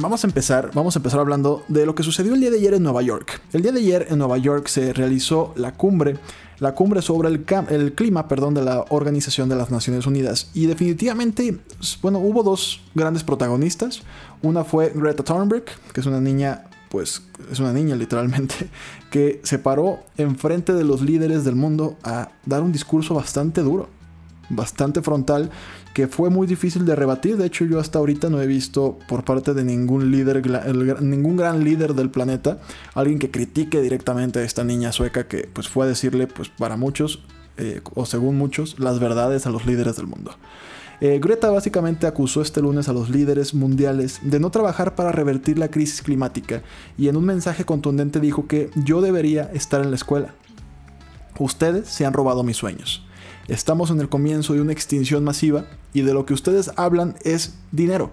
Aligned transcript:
Vamos 0.00 0.24
a 0.24 0.26
empezar, 0.26 0.70
vamos 0.74 0.96
a 0.96 0.98
empezar 0.98 1.20
hablando 1.20 1.64
de 1.68 1.86
lo 1.86 1.94
que 1.94 2.02
sucedió 2.02 2.34
el 2.34 2.40
día 2.40 2.50
de 2.50 2.58
ayer 2.58 2.74
en 2.74 2.82
Nueva 2.82 3.02
York. 3.02 3.40
El 3.52 3.62
día 3.62 3.72
de 3.72 3.80
ayer 3.80 4.06
en 4.10 4.18
Nueva 4.18 4.38
York 4.38 4.66
se 4.68 4.92
realizó 4.92 5.52
la 5.56 5.72
cumbre, 5.72 6.18
la 6.58 6.74
cumbre 6.74 7.02
sobre 7.02 7.28
el, 7.28 7.44
el 7.68 7.94
clima, 7.94 8.28
perdón, 8.28 8.54
de 8.54 8.62
la 8.62 8.84
Organización 8.88 9.48
de 9.48 9.56
las 9.56 9.70
Naciones 9.70 10.06
Unidas 10.06 10.50
y 10.54 10.66
definitivamente, 10.66 11.58
bueno, 12.02 12.18
hubo 12.18 12.42
dos 12.42 12.82
grandes 12.94 13.24
protagonistas. 13.24 14.02
Una 14.42 14.64
fue 14.64 14.92
Greta 14.94 15.22
Thunberg, 15.22 15.64
que 15.92 16.00
es 16.00 16.06
una 16.06 16.20
niña 16.20 16.64
pues 16.88 17.22
es 17.50 17.58
una 17.58 17.72
niña 17.72 17.96
literalmente, 17.96 18.54
que 19.10 19.40
se 19.42 19.58
paró 19.58 20.00
enfrente 20.16 20.72
de 20.72 20.84
los 20.84 21.02
líderes 21.02 21.44
del 21.44 21.56
mundo 21.56 21.96
a 22.02 22.30
dar 22.44 22.62
un 22.62 22.72
discurso 22.72 23.14
bastante 23.14 23.62
duro, 23.62 23.88
bastante 24.48 25.02
frontal, 25.02 25.50
que 25.94 26.06
fue 26.06 26.30
muy 26.30 26.46
difícil 26.46 26.84
de 26.84 26.94
rebatir. 26.94 27.36
De 27.36 27.46
hecho, 27.46 27.64
yo 27.64 27.80
hasta 27.80 27.98
ahorita 27.98 28.30
no 28.30 28.40
he 28.40 28.46
visto 28.46 28.98
por 29.08 29.24
parte 29.24 29.54
de 29.54 29.64
ningún 29.64 30.10
líder, 30.10 30.42
ningún 31.02 31.36
gran 31.36 31.64
líder 31.64 31.94
del 31.94 32.10
planeta, 32.10 32.58
alguien 32.94 33.18
que 33.18 33.30
critique 33.30 33.80
directamente 33.80 34.40
a 34.40 34.42
esta 34.42 34.64
niña 34.64 34.92
sueca 34.92 35.26
que 35.26 35.48
pues 35.52 35.68
fue 35.68 35.86
a 35.86 35.88
decirle, 35.88 36.26
pues 36.26 36.48
para 36.48 36.76
muchos, 36.76 37.22
eh, 37.56 37.80
o 37.94 38.06
según 38.06 38.36
muchos, 38.36 38.78
las 38.78 39.00
verdades 39.00 39.46
a 39.46 39.50
los 39.50 39.66
líderes 39.66 39.96
del 39.96 40.06
mundo. 40.06 40.32
Eh, 41.00 41.18
Greta 41.22 41.50
básicamente 41.50 42.06
acusó 42.06 42.40
este 42.40 42.62
lunes 42.62 42.88
a 42.88 42.92
los 42.92 43.10
líderes 43.10 43.52
mundiales 43.52 44.20
de 44.22 44.40
no 44.40 44.50
trabajar 44.50 44.94
para 44.94 45.12
revertir 45.12 45.58
la 45.58 45.68
crisis 45.68 46.00
climática 46.00 46.62
y 46.96 47.08
en 47.08 47.16
un 47.16 47.24
mensaje 47.24 47.64
contundente 47.64 48.18
dijo 48.18 48.46
que 48.46 48.70
yo 48.76 49.02
debería 49.02 49.50
estar 49.52 49.82
en 49.82 49.90
la 49.90 49.96
escuela. 49.96 50.34
Ustedes 51.38 51.88
se 51.88 52.06
han 52.06 52.14
robado 52.14 52.42
mis 52.42 52.56
sueños. 52.56 53.05
Estamos 53.48 53.92
en 53.92 54.00
el 54.00 54.08
comienzo 54.08 54.54
de 54.54 54.60
una 54.60 54.72
extinción 54.72 55.22
masiva 55.22 55.66
y 55.92 56.00
de 56.00 56.12
lo 56.12 56.26
que 56.26 56.34
ustedes 56.34 56.72
hablan 56.74 57.14
es 57.22 57.54
dinero. 57.70 58.10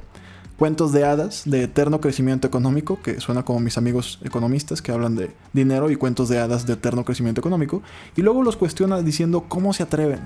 Cuentos 0.59 0.91
de 0.91 1.05
hadas 1.05 1.41
de 1.45 1.63
eterno 1.63 1.99
crecimiento 1.99 2.45
económico, 2.45 2.99
que 3.01 3.19
suena 3.19 3.43
como 3.43 3.59
mis 3.59 3.79
amigos 3.79 4.19
economistas 4.23 4.83
que 4.83 4.91
hablan 4.91 5.15
de 5.15 5.31
dinero 5.51 5.89
y 5.89 5.95
cuentos 5.95 6.29
de 6.29 6.37
hadas 6.37 6.67
de 6.67 6.73
eterno 6.73 7.03
crecimiento 7.03 7.41
económico, 7.41 7.81
y 8.15 8.21
luego 8.21 8.43
los 8.43 8.57
cuestiona 8.57 9.01
diciendo 9.01 9.45
cómo 9.47 9.73
se 9.73 9.81
atreven. 9.81 10.19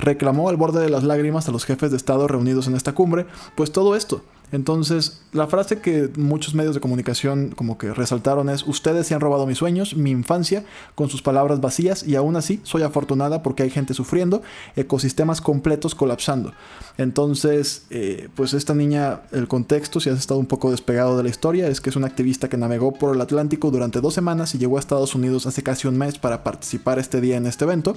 Reclamó 0.00 0.48
al 0.48 0.56
borde 0.56 0.80
de 0.82 0.90
las 0.90 1.04
lágrimas 1.04 1.48
a 1.48 1.52
los 1.52 1.64
jefes 1.64 1.92
de 1.92 1.96
Estado 1.96 2.26
reunidos 2.26 2.66
en 2.66 2.74
esta 2.74 2.92
cumbre, 2.92 3.26
pues 3.54 3.70
todo 3.70 3.94
esto, 3.94 4.24
entonces, 4.52 5.20
la 5.32 5.46
frase 5.46 5.78
que 5.78 6.10
muchos 6.16 6.54
medios 6.54 6.74
de 6.74 6.80
comunicación 6.80 7.50
como 7.54 7.78
que 7.78 7.94
resaltaron 7.94 8.48
es, 8.48 8.66
ustedes 8.66 9.06
se 9.06 9.14
han 9.14 9.20
robado 9.20 9.46
mis 9.46 9.58
sueños, 9.58 9.94
mi 9.94 10.10
infancia, 10.10 10.64
con 10.96 11.08
sus 11.08 11.22
palabras 11.22 11.60
vacías 11.60 12.02
y 12.02 12.16
aún 12.16 12.34
así 12.34 12.60
soy 12.64 12.82
afortunada 12.82 13.42
porque 13.42 13.62
hay 13.62 13.70
gente 13.70 13.94
sufriendo, 13.94 14.42
ecosistemas 14.74 15.40
completos 15.40 15.94
colapsando. 15.94 16.52
Entonces, 16.98 17.84
eh, 17.90 18.28
pues 18.34 18.52
esta 18.52 18.74
niña, 18.74 19.20
el 19.30 19.46
contexto, 19.46 20.00
si 20.00 20.10
has 20.10 20.18
estado 20.18 20.40
un 20.40 20.46
poco 20.46 20.72
despegado 20.72 21.16
de 21.16 21.22
la 21.22 21.28
historia, 21.28 21.68
es 21.68 21.80
que 21.80 21.90
es 21.90 21.96
una 21.96 22.08
activista 22.08 22.48
que 22.48 22.56
navegó 22.56 22.92
por 22.92 23.14
el 23.14 23.20
Atlántico 23.20 23.70
durante 23.70 24.00
dos 24.00 24.14
semanas 24.14 24.54
y 24.54 24.58
llegó 24.58 24.78
a 24.78 24.80
Estados 24.80 25.14
Unidos 25.14 25.46
hace 25.46 25.62
casi 25.62 25.86
un 25.86 25.96
mes 25.96 26.18
para 26.18 26.42
participar 26.42 26.98
este 26.98 27.20
día 27.20 27.36
en 27.36 27.46
este 27.46 27.64
evento, 27.64 27.96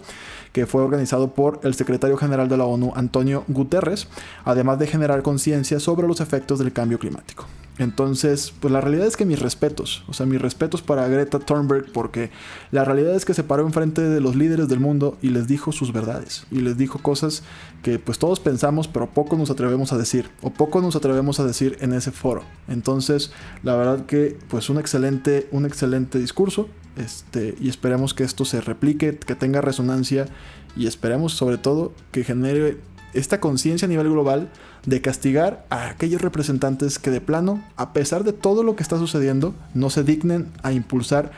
que 0.51 0.67
fue 0.67 0.83
organizado 0.83 1.33
por 1.33 1.59
el 1.63 1.73
secretario 1.73 2.15
general 2.15 2.47
de 2.47 2.57
la 2.57 2.65
ONU, 2.65 2.93
Antonio 2.95 3.43
Guterres, 3.47 4.07
además 4.45 4.77
de 4.77 4.85
generar 4.85 5.23
conciencia 5.23 5.79
sobre 5.79 6.07
los 6.07 6.21
efectos 6.21 6.42
del 6.47 6.73
cambio 6.73 6.99
climático. 6.99 7.45
Entonces, 7.79 8.53
pues 8.59 8.71
la 8.71 8.81
realidad 8.81 9.07
es 9.07 9.17
que 9.17 9.25
mis 9.25 9.39
respetos, 9.39 10.03
o 10.07 10.13
sea, 10.13 10.27
mis 10.27 10.39
respetos 10.39 10.83
para 10.83 11.07
Greta 11.07 11.39
Thunberg, 11.39 11.91
porque 11.91 12.29
la 12.71 12.85
realidad 12.85 13.15
es 13.15 13.25
que 13.25 13.33
se 13.33 13.43
paró 13.43 13.65
enfrente 13.65 14.01
de 14.01 14.21
los 14.21 14.35
líderes 14.35 14.67
del 14.67 14.79
mundo 14.79 15.17
y 15.23 15.29
les 15.29 15.47
dijo 15.47 15.71
sus 15.71 15.91
verdades, 15.91 16.45
y 16.51 16.59
les 16.59 16.77
dijo 16.77 16.99
cosas 16.99 17.41
que 17.81 17.97
pues 17.97 18.19
todos 18.19 18.39
pensamos, 18.39 18.87
pero 18.87 19.09
poco 19.09 19.35
nos 19.37 19.49
atrevemos 19.49 19.91
a 19.91 19.97
decir, 19.97 20.29
o 20.43 20.51
poco 20.51 20.81
nos 20.81 20.95
atrevemos 20.95 21.39
a 21.39 21.45
decir 21.45 21.77
en 21.81 21.93
ese 21.93 22.11
foro. 22.11 22.43
Entonces, 22.67 23.31
la 23.63 23.75
verdad 23.75 24.05
que 24.05 24.37
pues 24.49 24.69
un 24.69 24.77
excelente, 24.77 25.47
un 25.51 25.65
excelente 25.65 26.19
discurso, 26.19 26.69
este, 26.95 27.55
y 27.59 27.69
esperemos 27.69 28.13
que 28.13 28.23
esto 28.23 28.45
se 28.45 28.61
replique, 28.61 29.17
que 29.17 29.33
tenga 29.33 29.61
resonancia, 29.61 30.27
y 30.75 30.85
esperemos 30.85 31.33
sobre 31.33 31.57
todo 31.57 31.91
que 32.11 32.23
genere 32.23 32.77
esta 33.13 33.39
conciencia 33.39 33.85
a 33.85 33.89
nivel 33.89 34.09
global 34.09 34.49
de 34.85 35.01
castigar 35.01 35.65
a 35.69 35.87
aquellos 35.87 36.21
representantes 36.21 36.99
que 36.99 37.11
de 37.11 37.21
plano, 37.21 37.63
a 37.77 37.93
pesar 37.93 38.23
de 38.23 38.33
todo 38.33 38.63
lo 38.63 38.75
que 38.75 38.83
está 38.83 38.97
sucediendo, 38.97 39.53
no 39.73 39.89
se 39.89 40.03
dignen 40.03 40.51
a 40.63 40.71
impulsar 40.71 41.31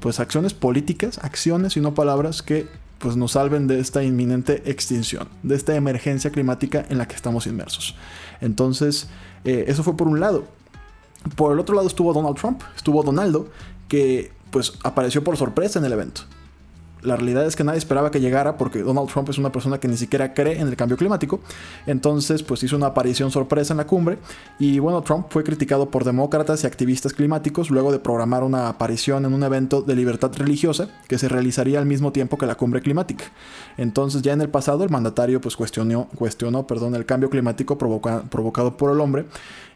pues 0.00 0.20
acciones 0.20 0.54
políticas, 0.54 1.18
acciones 1.22 1.76
y 1.76 1.80
no 1.80 1.94
palabras 1.94 2.42
que 2.42 2.66
pues 2.98 3.16
nos 3.16 3.32
salven 3.32 3.66
de 3.66 3.80
esta 3.80 4.04
inminente 4.04 4.62
extinción, 4.70 5.28
de 5.42 5.56
esta 5.56 5.74
emergencia 5.74 6.30
climática 6.30 6.84
en 6.88 6.98
la 6.98 7.08
que 7.08 7.16
estamos 7.16 7.46
inmersos. 7.46 7.96
Entonces, 8.40 9.08
eh, 9.44 9.64
eso 9.66 9.82
fue 9.82 9.96
por 9.96 10.06
un 10.06 10.20
lado. 10.20 10.44
Por 11.36 11.52
el 11.52 11.58
otro 11.58 11.74
lado 11.74 11.88
estuvo 11.88 12.12
Donald 12.12 12.36
Trump, 12.36 12.62
estuvo 12.76 13.02
Donaldo, 13.02 13.48
que 13.88 14.32
pues 14.50 14.74
apareció 14.84 15.24
por 15.24 15.36
sorpresa 15.36 15.78
en 15.78 15.84
el 15.84 15.92
evento. 15.92 16.22
La 17.02 17.16
realidad 17.16 17.44
es 17.46 17.56
que 17.56 17.64
nadie 17.64 17.78
esperaba 17.78 18.10
que 18.10 18.20
llegara 18.20 18.56
porque 18.56 18.80
Donald 18.82 19.08
Trump 19.08 19.28
es 19.28 19.38
una 19.38 19.50
persona 19.50 19.78
que 19.78 19.88
ni 19.88 19.96
siquiera 19.96 20.34
cree 20.34 20.60
en 20.60 20.68
el 20.68 20.76
cambio 20.76 20.96
climático. 20.96 21.40
Entonces, 21.86 22.42
pues 22.44 22.62
hizo 22.62 22.76
una 22.76 22.86
aparición 22.86 23.30
sorpresa 23.32 23.72
en 23.74 23.78
la 23.78 23.86
cumbre. 23.86 24.18
Y 24.58 24.78
bueno, 24.78 25.02
Trump 25.02 25.26
fue 25.30 25.42
criticado 25.42 25.90
por 25.90 26.04
demócratas 26.04 26.62
y 26.62 26.66
activistas 26.66 27.12
climáticos 27.12 27.70
luego 27.70 27.90
de 27.90 27.98
programar 27.98 28.44
una 28.44 28.68
aparición 28.68 29.24
en 29.24 29.34
un 29.34 29.42
evento 29.42 29.82
de 29.82 29.96
libertad 29.96 30.30
religiosa 30.36 30.88
que 31.08 31.18
se 31.18 31.28
realizaría 31.28 31.80
al 31.80 31.86
mismo 31.86 32.12
tiempo 32.12 32.38
que 32.38 32.46
la 32.46 32.54
cumbre 32.54 32.80
climática. 32.80 33.24
Entonces, 33.76 34.22
ya 34.22 34.32
en 34.32 34.40
el 34.40 34.48
pasado, 34.48 34.84
el 34.84 34.90
mandatario 34.90 35.40
pues 35.40 35.56
cuestionó, 35.56 36.08
cuestionó 36.16 36.66
perdón, 36.66 36.94
el 36.94 37.04
cambio 37.04 37.30
climático 37.30 37.78
provocado 37.78 38.76
por 38.76 38.92
el 38.92 39.00
hombre 39.00 39.26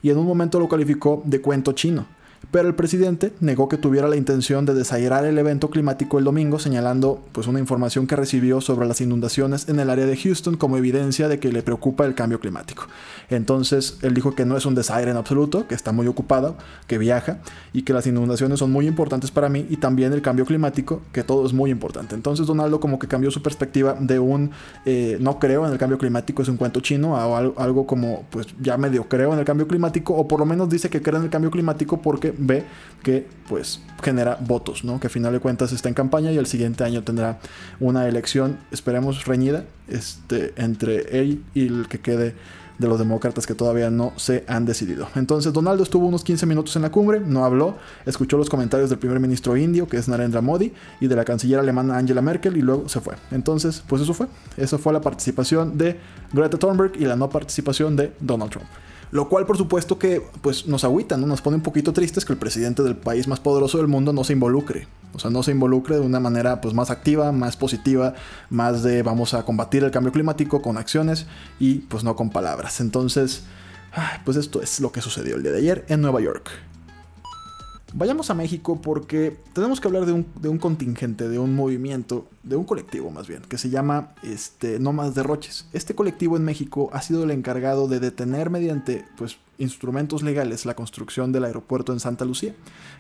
y 0.03 0.11
en 0.11 0.19
un 0.19 0.27
momento 0.27 0.61
lo 0.61 0.69
calificó 0.69 1.23
de 1.25 1.41
cuento 1.41 1.73
chino 1.73 2.07
pero 2.51 2.69
el 2.69 2.75
presidente 2.75 3.33
negó 3.41 3.69
que 3.69 3.77
tuviera 3.77 4.09
la 4.09 4.17
intención 4.17 4.67
de 4.67 4.75
desairar 4.75 5.25
el 5.25 5.37
evento 5.39 5.71
climático 5.71 6.19
el 6.19 6.25
domingo, 6.25 6.59
señalando 6.59 7.23
pues 7.33 7.47
una 7.47 7.59
información 7.59 8.07
que 8.07 8.17
recibió 8.17 8.61
sobre 8.61 8.87
las 8.87 9.01
inundaciones 9.01 9.69
en 9.69 9.81
el 9.81 9.91
área 9.91 10.07
de 10.07 10.17
Houston 10.17 10.57
como 10.57 10.77
evidencia 10.77 11.29
de 11.29 11.39
que 11.39 11.53
le 11.53 11.63
preocupa 11.63 12.05
el 12.07 12.15
cambio 12.15 12.41
climático. 12.41 12.87
Entonces, 13.29 13.99
él 14.03 14.15
dijo 14.15 14.35
que 14.35 14.45
no 14.45 14.57
es 14.57 14.67
un 14.67 14.75
desaire 14.75 15.11
en 15.11 15.17
absoluto, 15.17 15.67
que 15.67 15.75
está 15.75 15.93
muy 15.93 16.07
ocupado, 16.07 16.57
que 16.87 16.99
viaja 16.99 17.39
y 17.73 17.83
que 17.83 17.93
las 17.93 18.07
inundaciones 18.07 18.59
son 18.59 18.71
muy 18.71 18.87
importantes 18.87 19.31
para 19.31 19.49
mí 19.49 19.67
y 19.69 19.77
también 19.79 20.13
el 20.13 20.23
cambio 20.23 20.47
climático, 20.47 21.03
que 21.13 21.23
todo 21.23 21.45
es 21.47 21.53
muy 21.53 21.71
importante. 21.71 22.15
Entonces, 22.15 22.47
Donaldo 22.47 22.81
como 22.81 22.99
que 22.99 23.09
cambió 23.09 23.31
su 23.31 23.43
perspectiva 23.43 23.97
de 23.99 24.19
un 24.19 24.51
eh, 24.85 25.19
no 25.21 25.39
creo 25.39 25.67
en 25.67 25.73
el 25.73 25.79
cambio 25.79 25.99
climático, 25.99 26.43
es 26.43 26.49
un 26.49 26.57
cuento 26.57 26.81
chino, 26.81 27.17
a 27.17 27.39
algo 27.39 27.87
como 27.87 28.25
pues 28.31 28.47
ya 28.61 28.77
medio 28.77 29.09
creo 29.09 29.33
en 29.33 29.39
el 29.39 29.45
cambio 29.45 29.67
climático 29.67 30.15
o 30.15 30.27
por 30.29 30.41
lo 30.41 30.47
menos 30.47 30.69
dice 30.69 30.89
que 30.89 31.03
cree 31.03 31.19
en 31.19 31.25
el 31.25 31.31
cambio 31.31 31.51
climático 31.51 32.01
porque 32.01 32.26
ve 32.37 32.65
que 33.03 33.27
pues 33.49 33.81
genera 34.03 34.37
votos, 34.41 34.85
¿no? 34.85 34.99
Que 34.99 35.07
a 35.07 35.11
final 35.11 35.33
de 35.33 35.41
cuentas 35.41 35.73
está 35.73 35.89
en 35.89 35.95
campaña 35.95 36.33
y 36.33 36.39
el 36.39 36.47
siguiente 36.47 36.85
año 36.85 37.05
tendrá 37.05 37.39
una 37.79 38.09
elección, 38.09 38.59
esperemos 38.73 39.27
reñida, 39.27 39.65
este, 39.89 40.53
entre 40.57 41.21
él 41.21 41.45
y 41.55 41.69
el 41.69 41.87
que 41.89 42.01
quede 42.01 42.35
de 42.79 42.89
los 42.89 42.99
demócratas 42.99 43.47
que 43.47 43.55
todavía 43.55 43.91
no 43.91 44.13
se 44.17 44.45
han 44.49 44.67
decidido. 44.67 45.09
Entonces 45.15 45.53
Donaldo 45.53 45.83
estuvo 45.83 46.07
unos 46.07 46.25
15 46.25 46.47
minutos 46.47 46.77
en 46.77 46.83
la 46.83 46.91
cumbre, 46.91 47.21
no 47.21 47.45
habló, 47.45 47.77
escuchó 48.05 48.37
los 48.37 48.51
comentarios 48.51 48.91
del 48.91 48.99
primer 48.99 49.21
ministro 49.21 49.57
indio, 49.57 49.89
que 49.89 49.97
es 49.97 50.09
Narendra 50.09 50.41
Modi, 50.41 50.73
y 51.01 51.07
de 51.07 51.17
la 51.17 51.25
canciller 51.25 51.59
alemana 51.59 51.97
Angela 51.97 52.23
Merkel, 52.23 52.57
y 52.57 52.63
luego 52.63 52.89
se 52.89 53.01
fue. 53.01 53.15
Entonces, 53.31 53.83
pues 53.87 54.03
eso 54.03 54.15
fue. 54.15 54.27
Eso 54.57 54.79
fue 54.79 54.93
la 54.93 55.01
participación 55.01 55.79
de 55.79 55.99
Greta 56.33 56.59
Thunberg 56.59 56.93
y 56.97 57.05
la 57.05 57.17
no 57.17 57.31
participación 57.31 57.97
de 57.97 58.13
Donald 58.21 58.51
Trump. 58.51 58.67
Lo 59.11 59.29
cual, 59.29 59.47
por 59.47 59.57
supuesto, 59.57 59.99
que 59.99 60.23
pues, 60.43 60.67
nos 60.67 60.85
agüita, 60.85 61.17
¿no? 61.17 61.27
nos 61.27 61.41
pone 61.41 61.57
un 61.57 61.63
poquito 61.63 61.93
tristes 61.93 62.25
que 62.25 62.33
el 62.33 62.39
presidente 62.39 62.83
del 62.83 62.97
país 62.97 63.29
más 63.29 63.41
poderoso 63.41 63.79
del 63.79 63.87
mundo 63.87 64.13
no 64.13 64.25
se 64.25 64.33
involucre. 64.33 64.89
O 65.15 65.19
sea, 65.19 65.31
no 65.31 65.43
se 65.43 65.53
involucre 65.53 65.97
de 65.97 66.03
una 66.03 66.21
manera 66.21 66.61
pues, 66.61 66.75
más 66.75 66.91
activa, 66.91 67.33
más 67.33 67.57
positiva, 67.57 68.15
más 68.51 68.83
de 68.83 69.03
vamos 69.03 69.35
a 69.35 69.45
combatir 69.45 69.85
el 69.85 69.91
cambio 69.91 70.13
climático 70.13 70.61
con 70.61 70.77
acciones 70.77 71.27
y 71.59 71.77
pues 71.77 72.05
no 72.05 72.17
con 72.17 72.31
palabras. 72.31 72.81
Entonces, 72.81 73.45
pues 74.25 74.37
esto 74.37 74.61
es 74.61 74.81
lo 74.81 74.93
que 74.93 75.01
sucedió 75.01 75.37
el 75.37 75.43
día 75.43 75.53
de 75.53 75.59
ayer 75.59 75.85
en 75.89 76.01
Nueva 76.03 76.21
York. 76.21 76.51
Vayamos 77.99 78.29
a 78.29 78.35
México 78.35 78.79
porque 78.83 79.39
tenemos 79.55 79.81
que 79.81 79.89
hablar 79.89 80.05
de 80.05 80.13
un, 80.13 80.59
contingente, 80.59 81.31
de 81.31 81.39
un 81.39 81.55
movimiento, 81.55 82.27
de 82.43 82.55
un 82.55 82.65
colectivo 82.65 83.11
más 83.11 83.27
bien, 83.27 83.41
que 83.41 83.57
se 83.57 83.71
llama 83.71 84.13
este, 84.23 84.79
No 84.79 84.93
Más 84.93 85.15
Derroches. 85.15 85.67
Este 85.73 85.95
colectivo 85.95 86.37
en 86.37 86.45
México 86.45 86.91
ha 86.93 87.01
sido 87.01 87.25
el 87.25 87.31
encargado 87.31 87.89
de 87.89 87.99
detener 87.99 88.51
mediante 88.51 89.07
pues, 89.17 89.39
instrumentos 89.59 90.23
legales 90.23 90.67
la 90.67 90.75
construcción 90.75 91.33
del 91.33 91.45
aeropuerto 91.45 91.93
en 91.93 92.01
Santa 92.01 92.25
Lucía, 92.25 92.55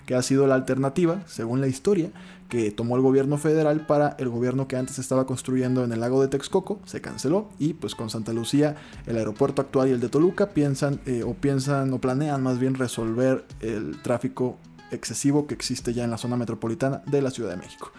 que 0.06 0.14
ha 0.14 0.23
sido 0.23 0.47
la 0.47 0.55
alternativa, 0.55 1.23
según 1.26 1.61
la 1.61 1.67
historia, 1.67 2.11
que 2.49 2.70
tomó 2.70 2.97
el 2.97 3.03
gobierno 3.03 3.38
federal 3.38 3.87
para 3.87 4.17
el 4.19 4.29
gobierno 4.29 4.69
que 4.69 4.76
antes 4.76 4.99
estaba 4.99 5.26
construyendo 5.26 5.85
en 5.85 5.93
el 5.93 6.00
lago 6.00 6.23
de 6.23 6.29
Texcoco, 6.29 6.81
se 6.85 7.00
canceló 7.00 7.49
y 7.58 7.75
pues 7.75 7.94
con 7.94 8.11
Santa 8.11 8.32
Lucía, 8.32 8.76
el 9.06 9.17
aeropuerto 9.17 9.62
actual 9.62 9.88
y 9.88 9.93
el 9.93 10.00
de 10.00 10.08
Toluca 10.08 10.50
piensan 10.50 11.00
eh, 11.06 11.23
o 11.25 11.35
piensan 11.35 11.93
o 11.93 12.00
planean 12.00 12.43
más 12.43 12.59
bien 12.59 12.75
resolver 12.75 13.44
el 13.61 14.00
tráfico 14.02 14.59
excesivo 14.91 15.47
que 15.47 15.55
existe 15.55 15.93
ya 15.93 16.05
en 16.05 16.11
la 16.11 16.19
zona 16.19 16.37
metropolitana 16.37 17.02
de 17.06 17.23
la 17.23 17.31
Ciudad 17.31 17.50
de 17.50 17.56
México. 17.56 17.91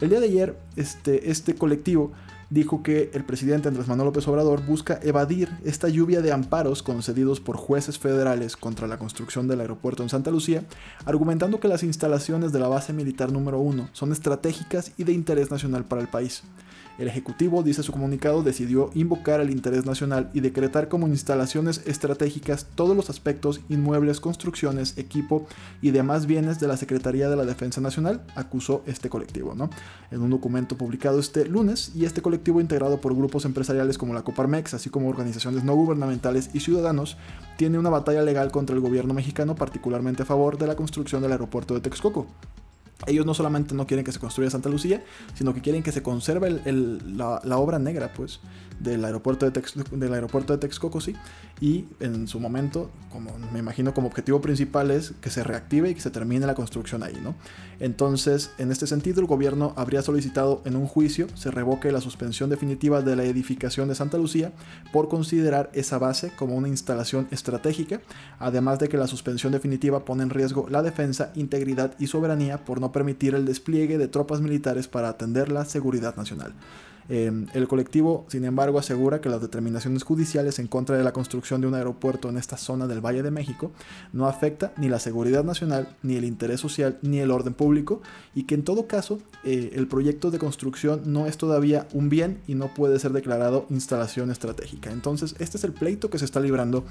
El 0.00 0.10
día 0.10 0.20
de 0.20 0.26
ayer, 0.26 0.58
este, 0.76 1.30
este 1.30 1.54
colectivo 1.54 2.12
dijo 2.50 2.82
que 2.82 3.10
el 3.12 3.24
presidente 3.24 3.68
Andrés 3.68 3.88
Manuel 3.88 4.06
López 4.06 4.26
Obrador 4.28 4.64
busca 4.64 5.00
evadir 5.02 5.48
esta 5.64 5.88
lluvia 5.88 6.22
de 6.22 6.32
amparos 6.32 6.82
concedidos 6.82 7.40
por 7.40 7.56
jueces 7.56 7.98
federales 7.98 8.56
contra 8.56 8.86
la 8.86 8.98
construcción 8.98 9.48
del 9.48 9.60
aeropuerto 9.60 10.02
en 10.02 10.08
Santa 10.08 10.30
Lucía, 10.30 10.64
argumentando 11.04 11.60
que 11.60 11.68
las 11.68 11.82
instalaciones 11.82 12.52
de 12.52 12.60
la 12.60 12.68
base 12.68 12.92
militar 12.92 13.32
número 13.32 13.58
1 13.60 13.90
son 13.92 14.12
estratégicas 14.12 14.92
y 14.96 15.04
de 15.04 15.12
interés 15.12 15.50
nacional 15.50 15.84
para 15.84 16.02
el 16.02 16.08
país. 16.08 16.42
El 16.98 17.08
Ejecutivo, 17.08 17.62
dice 17.62 17.82
su 17.82 17.92
comunicado, 17.92 18.42
decidió 18.42 18.90
invocar 18.94 19.40
el 19.40 19.50
interés 19.50 19.84
nacional 19.84 20.30
y 20.32 20.40
decretar 20.40 20.88
como 20.88 21.06
instalaciones 21.08 21.82
estratégicas 21.84 22.66
todos 22.74 22.96
los 22.96 23.10
aspectos, 23.10 23.60
inmuebles, 23.68 24.18
construcciones, 24.18 24.96
equipo 24.96 25.46
y 25.82 25.90
demás 25.90 26.24
bienes 26.24 26.58
de 26.58 26.68
la 26.68 26.78
Secretaría 26.78 27.28
de 27.28 27.36
la 27.36 27.44
Defensa 27.44 27.82
Nacional, 27.82 28.22
acusó 28.34 28.82
este 28.86 29.10
colectivo, 29.10 29.54
¿no? 29.54 29.68
En 30.10 30.22
un 30.22 30.30
documento 30.30 30.78
publicado 30.78 31.18
este 31.18 31.44
lunes, 31.44 31.92
y 31.94 32.06
este 32.06 32.22
colectivo 32.22 32.35
integrado 32.60 33.00
por 33.00 33.14
grupos 33.14 33.44
empresariales 33.44 33.98
como 33.98 34.14
la 34.14 34.22
Coparmex, 34.22 34.74
así 34.74 34.90
como 34.90 35.08
organizaciones 35.08 35.64
no 35.64 35.74
gubernamentales 35.74 36.50
y 36.52 36.60
ciudadanos, 36.60 37.16
tiene 37.56 37.78
una 37.78 37.90
batalla 37.90 38.22
legal 38.22 38.50
contra 38.50 38.74
el 38.74 38.82
gobierno 38.82 39.14
mexicano, 39.14 39.54
particularmente 39.54 40.22
a 40.22 40.26
favor 40.26 40.58
de 40.58 40.66
la 40.66 40.76
construcción 40.76 41.22
del 41.22 41.32
aeropuerto 41.32 41.74
de 41.74 41.80
Texcoco. 41.80 42.26
Ellos 43.06 43.26
no 43.26 43.34
solamente 43.34 43.74
no 43.74 43.86
quieren 43.86 44.04
que 44.04 44.12
se 44.12 44.18
construya 44.18 44.48
Santa 44.48 44.70
Lucía, 44.70 45.04
sino 45.34 45.52
que 45.52 45.60
quieren 45.60 45.82
que 45.82 45.92
se 45.92 46.02
conserve 46.02 46.62
la, 46.64 47.42
la, 47.44 47.58
obra 47.58 47.78
negra, 47.78 48.10
pues, 48.14 48.40
del 48.80 49.04
aeropuerto 49.04 49.50
de, 49.50 49.62
del 49.92 50.12
aeropuerto 50.14 50.52
de 50.52 50.58
Texcoco, 50.58 51.00
sí. 51.00 51.14
Y 51.60 51.86
en 52.00 52.28
su 52.28 52.38
momento, 52.38 52.90
como 53.10 53.30
me 53.52 53.58
imagino 53.58 53.94
como 53.94 54.08
objetivo 54.08 54.40
principal 54.40 54.90
es 54.90 55.12
que 55.20 55.30
se 55.30 55.42
reactive 55.42 55.90
y 55.90 55.94
que 55.94 56.00
se 56.00 56.10
termine 56.10 56.46
la 56.46 56.54
construcción 56.54 57.02
ahí, 57.02 57.18
¿no? 57.22 57.34
Entonces, 57.80 58.50
en 58.58 58.70
este 58.70 58.86
sentido, 58.86 59.20
el 59.20 59.26
gobierno 59.26 59.72
habría 59.76 60.02
solicitado 60.02 60.62
en 60.64 60.76
un 60.76 60.86
juicio 60.86 61.26
se 61.34 61.50
revoque 61.50 61.92
la 61.92 62.00
suspensión 62.00 62.50
definitiva 62.50 63.02
de 63.02 63.16
la 63.16 63.24
edificación 63.24 63.88
de 63.88 63.94
Santa 63.94 64.18
Lucía 64.18 64.52
por 64.92 65.08
considerar 65.08 65.70
esa 65.72 65.98
base 65.98 66.30
como 66.36 66.56
una 66.56 66.68
instalación 66.68 67.28
estratégica, 67.30 68.00
además 68.38 68.78
de 68.78 68.88
que 68.88 68.96
la 68.96 69.06
suspensión 69.06 69.52
definitiva 69.52 70.04
pone 70.04 70.22
en 70.22 70.30
riesgo 70.30 70.66
la 70.68 70.82
defensa, 70.82 71.32
integridad 71.34 71.94
y 71.98 72.06
soberanía 72.06 72.64
por 72.64 72.80
no 72.80 72.92
permitir 72.92 73.34
el 73.34 73.44
despliegue 73.44 73.98
de 73.98 74.08
tropas 74.08 74.40
militares 74.40 74.88
para 74.88 75.08
atender 75.08 75.50
la 75.50 75.64
seguridad 75.64 76.16
nacional. 76.16 76.54
Em, 77.08 77.46
el 77.54 77.68
colectivo, 77.68 78.26
sin 78.28 78.44
embargo, 78.44 78.78
asegura 78.78 79.20
que 79.20 79.28
las 79.28 79.40
determinaciones 79.40 80.02
judiciales 80.02 80.58
en 80.58 80.66
contra 80.66 80.96
de 80.96 81.04
la 81.04 81.12
construcción 81.12 81.60
de 81.60 81.66
un 81.66 81.74
aeropuerto 81.74 82.28
en 82.28 82.36
esta 82.36 82.56
zona 82.56 82.86
del 82.86 83.04
Valle 83.04 83.22
de 83.22 83.30
México 83.30 83.70
no 84.12 84.26
afecta 84.26 84.72
ni 84.76 84.88
la 84.88 84.98
seguridad 84.98 85.44
nacional, 85.44 85.96
ni 86.02 86.16
el 86.16 86.24
interés 86.24 86.60
social, 86.60 86.98
ni 87.02 87.20
el 87.20 87.30
orden 87.30 87.54
público, 87.54 88.02
y 88.34 88.44
que 88.44 88.54
en 88.54 88.64
todo 88.64 88.86
caso 88.86 89.20
eh, 89.44 89.70
el 89.74 89.86
proyecto 89.86 90.30
de 90.30 90.38
construcción 90.38 91.02
no 91.06 91.26
es 91.26 91.36
todavía 91.36 91.86
un 91.92 92.08
bien 92.08 92.40
y 92.46 92.54
no 92.54 92.74
puede 92.74 92.98
ser 92.98 93.12
declarado 93.12 93.66
instalación 93.70 94.30
estratégica. 94.30 94.90
Entonces, 94.90 95.36
este 95.38 95.58
es 95.58 95.64
el 95.64 95.72
pleito 95.72 96.10
que 96.10 96.18
se 96.18 96.24
está 96.24 96.40
librando 96.40 96.84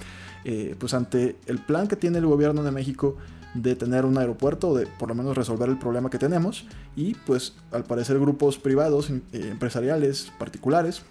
eh, 0.46 0.76
pues 0.80 0.94
ante 0.94 1.36
el 1.48 1.60
plan 1.60 1.88
que 1.88 1.96
tiene 1.96 2.20
el 2.20 2.26
gobierno 2.26 2.64
de 2.64 2.72
México 2.72 3.18
de 3.56 3.76
tener 3.76 4.06
un 4.06 4.18
aeropuerto, 4.18 4.76
de 4.76 4.86
por 4.86 5.10
lo 5.10 5.16
menos 5.16 5.36
resolver 5.36 5.70
el 5.70 5.80
problema 5.80 6.10
que 6.10 6.20
tenemos. 6.20 6.66
Y 6.96 7.16
pues 7.16 7.54
al 7.72 7.86
parecer 7.86 8.20
grupos 8.20 8.58
privados, 8.58 9.10
eh, 9.10 9.22
empresariales, 9.34 10.32
particulares, 10.38 11.04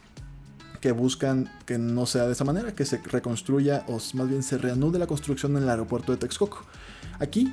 que 0.80 0.92
buscan 0.92 1.50
que 1.64 1.78
no 1.78 2.04
sea 2.04 2.26
de 2.26 2.32
esa 2.32 2.44
manera, 2.44 2.74
que 2.74 2.84
se 2.84 2.98
reconstruya 2.98 3.84
o 3.88 3.98
más 4.12 4.28
bien 4.28 4.42
se 4.42 4.58
reanude 4.58 4.98
la 4.98 5.06
construcción 5.06 5.56
en 5.56 5.62
el 5.62 5.70
aeropuerto 5.70 6.12
de 6.12 6.18
Texcoco. 6.18 6.62
Aquí 7.18 7.52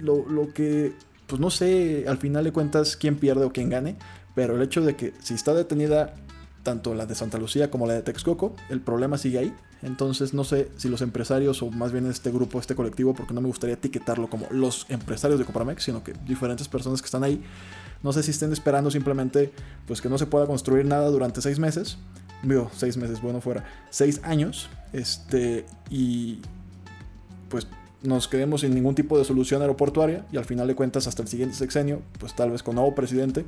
lo, 0.00 0.28
lo 0.28 0.52
que, 0.52 0.92
pues 1.28 1.40
no 1.40 1.50
sé, 1.50 2.06
al 2.08 2.18
final 2.18 2.42
de 2.42 2.52
cuentas 2.52 2.96
quién 2.96 3.16
pierde 3.16 3.44
o 3.44 3.52
quién 3.52 3.70
gane, 3.70 3.96
pero 4.34 4.56
el 4.56 4.62
hecho 4.62 4.80
de 4.80 4.96
que 4.96 5.14
si 5.20 5.34
está 5.34 5.54
detenida 5.54 6.16
tanto 6.64 6.94
la 6.94 7.06
de 7.06 7.14
Santa 7.14 7.38
Lucía 7.38 7.70
como 7.70 7.86
la 7.86 7.94
de 7.94 8.02
Texcoco, 8.02 8.56
el 8.68 8.80
problema 8.80 9.16
sigue 9.16 9.38
ahí. 9.38 9.54
Entonces 9.82 10.32
no 10.32 10.44
sé 10.44 10.70
si 10.76 10.88
los 10.88 11.02
empresarios 11.02 11.62
o 11.62 11.70
más 11.70 11.92
bien 11.92 12.06
este 12.06 12.30
grupo, 12.30 12.60
este 12.60 12.74
colectivo, 12.74 13.14
porque 13.14 13.34
no 13.34 13.40
me 13.40 13.48
gustaría 13.48 13.74
etiquetarlo 13.74 14.30
como 14.30 14.46
los 14.50 14.86
empresarios 14.88 15.38
de 15.38 15.44
Copramex, 15.44 15.82
sino 15.82 16.04
que 16.04 16.14
diferentes 16.26 16.68
personas 16.68 17.02
que 17.02 17.06
están 17.06 17.24
ahí, 17.24 17.42
no 18.02 18.12
sé 18.12 18.22
si 18.22 18.30
estén 18.30 18.52
esperando 18.52 18.90
simplemente 18.90 19.52
pues 19.86 20.00
que 20.00 20.08
no 20.08 20.18
se 20.18 20.26
pueda 20.26 20.46
construir 20.46 20.86
nada 20.86 21.08
durante 21.08 21.42
seis 21.42 21.58
meses, 21.58 21.98
digo, 22.42 22.70
seis 22.74 22.96
meses, 22.96 23.20
bueno 23.20 23.40
fuera, 23.40 23.64
seis 23.90 24.20
años, 24.24 24.68
este, 24.92 25.66
y 25.90 26.40
pues 27.48 27.66
nos 28.02 28.28
quedemos 28.28 28.62
sin 28.62 28.74
ningún 28.74 28.94
tipo 28.94 29.18
de 29.18 29.24
solución 29.24 29.62
aeroportuaria 29.62 30.26
y 30.32 30.36
al 30.36 30.44
final 30.44 30.66
de 30.66 30.74
cuentas 30.74 31.06
hasta 31.06 31.22
el 31.22 31.28
siguiente 31.28 31.54
sexenio, 31.54 32.02
pues 32.18 32.34
tal 32.34 32.50
vez 32.50 32.62
con 32.62 32.74
nuevo 32.74 32.94
presidente, 32.94 33.44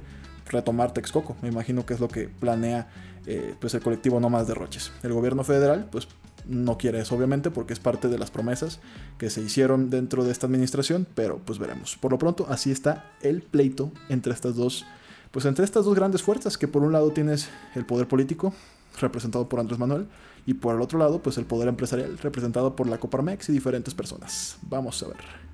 retomar 0.49 0.93
Texcoco. 0.93 1.37
Me 1.43 1.49
imagino 1.49 1.85
que 1.87 1.95
es 1.95 2.01
lo 2.01 2.09
que 2.09 2.29
planea 2.29 2.89
eh, 3.27 3.55
pues 3.59 3.75
el 3.75 3.81
colectivo 3.81 4.21
No 4.21 4.31
Más 4.31 4.47
Derroches. 4.47 4.93
El 5.03 5.13
gobierno 5.13 5.43
federal 5.43 5.89
pues 5.91 6.07
no 6.47 6.79
quiere 6.79 7.01
eso 7.01 7.15
obviamente 7.15 7.51
porque 7.51 7.73
es 7.73 7.81
parte 7.81 8.09
de 8.09 8.19
las 8.19 8.31
promesas 8.31 8.81
que 9.19 9.31
se 9.31 9.41
hicieron 9.41 9.91
dentro 9.91 10.25
de 10.25 10.33
esta 10.33 10.47
administración, 10.47 11.07
pero 11.15 11.39
pues 11.45 11.59
veremos. 11.59 11.97
Por 11.97 12.13
lo 12.13 12.19
pronto 12.19 12.47
así 12.49 12.71
está 12.71 13.13
el 13.23 13.43
pleito 13.43 13.93
entre 14.09 14.33
estas 14.33 14.57
dos 14.57 14.85
pues 15.31 15.47
entre 15.47 15.65
estas 15.65 15.85
dos 15.85 15.97
grandes 15.97 16.23
fuerzas 16.23 16.57
que 16.57 16.69
por 16.69 16.83
un 16.83 16.93
lado 16.93 17.11
tienes 17.11 17.49
el 17.75 17.85
poder 17.85 18.07
político 18.07 18.55
representado 19.01 19.49
por 19.49 19.59
Andrés 19.59 19.81
Manuel 19.81 20.07
y 20.47 20.55
por 20.55 20.77
el 20.77 20.81
otro 20.81 20.99
lado 20.99 21.21
pues 21.21 21.39
el 21.39 21.45
poder 21.45 21.67
empresarial 21.67 22.19
representado 22.19 22.77
por 22.77 22.89
la 22.89 22.99
Coparmex 22.99 23.49
y 23.49 23.53
diferentes 23.53 23.95
personas. 23.95 24.59
Vamos 24.63 25.03
a 25.03 25.09
ver. 25.09 25.45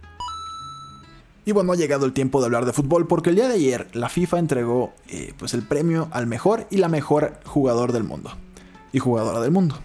Y 1.47 1.53
bueno, 1.53 1.73
ha 1.73 1.77
llegado 1.77 2.05
el 2.05 2.13
tiempo 2.13 2.41
de 2.41 2.47
hablar 2.47 2.67
de 2.67 2.73
fútbol 2.73 3.07
porque 3.07 3.31
el 3.31 3.37
día 3.37 3.49
de 3.49 3.55
ayer 3.55 3.89
la 3.95 4.09
FIFA 4.09 4.39
entregó 4.39 4.93
eh, 5.09 5.33
pues 5.39 5.55
el 5.55 5.63
premio 5.63 6.09
al 6.11 6.27
mejor 6.27 6.67
y 6.71 6.77
la 6.77 6.89
mejor 6.89 7.41
jugador 7.45 7.93
del 7.93 8.05
mundo. 8.05 8.31
Y 8.93 8.99
jugadora 8.99 9.41
del 9.41 9.51
mundo. 9.51 9.79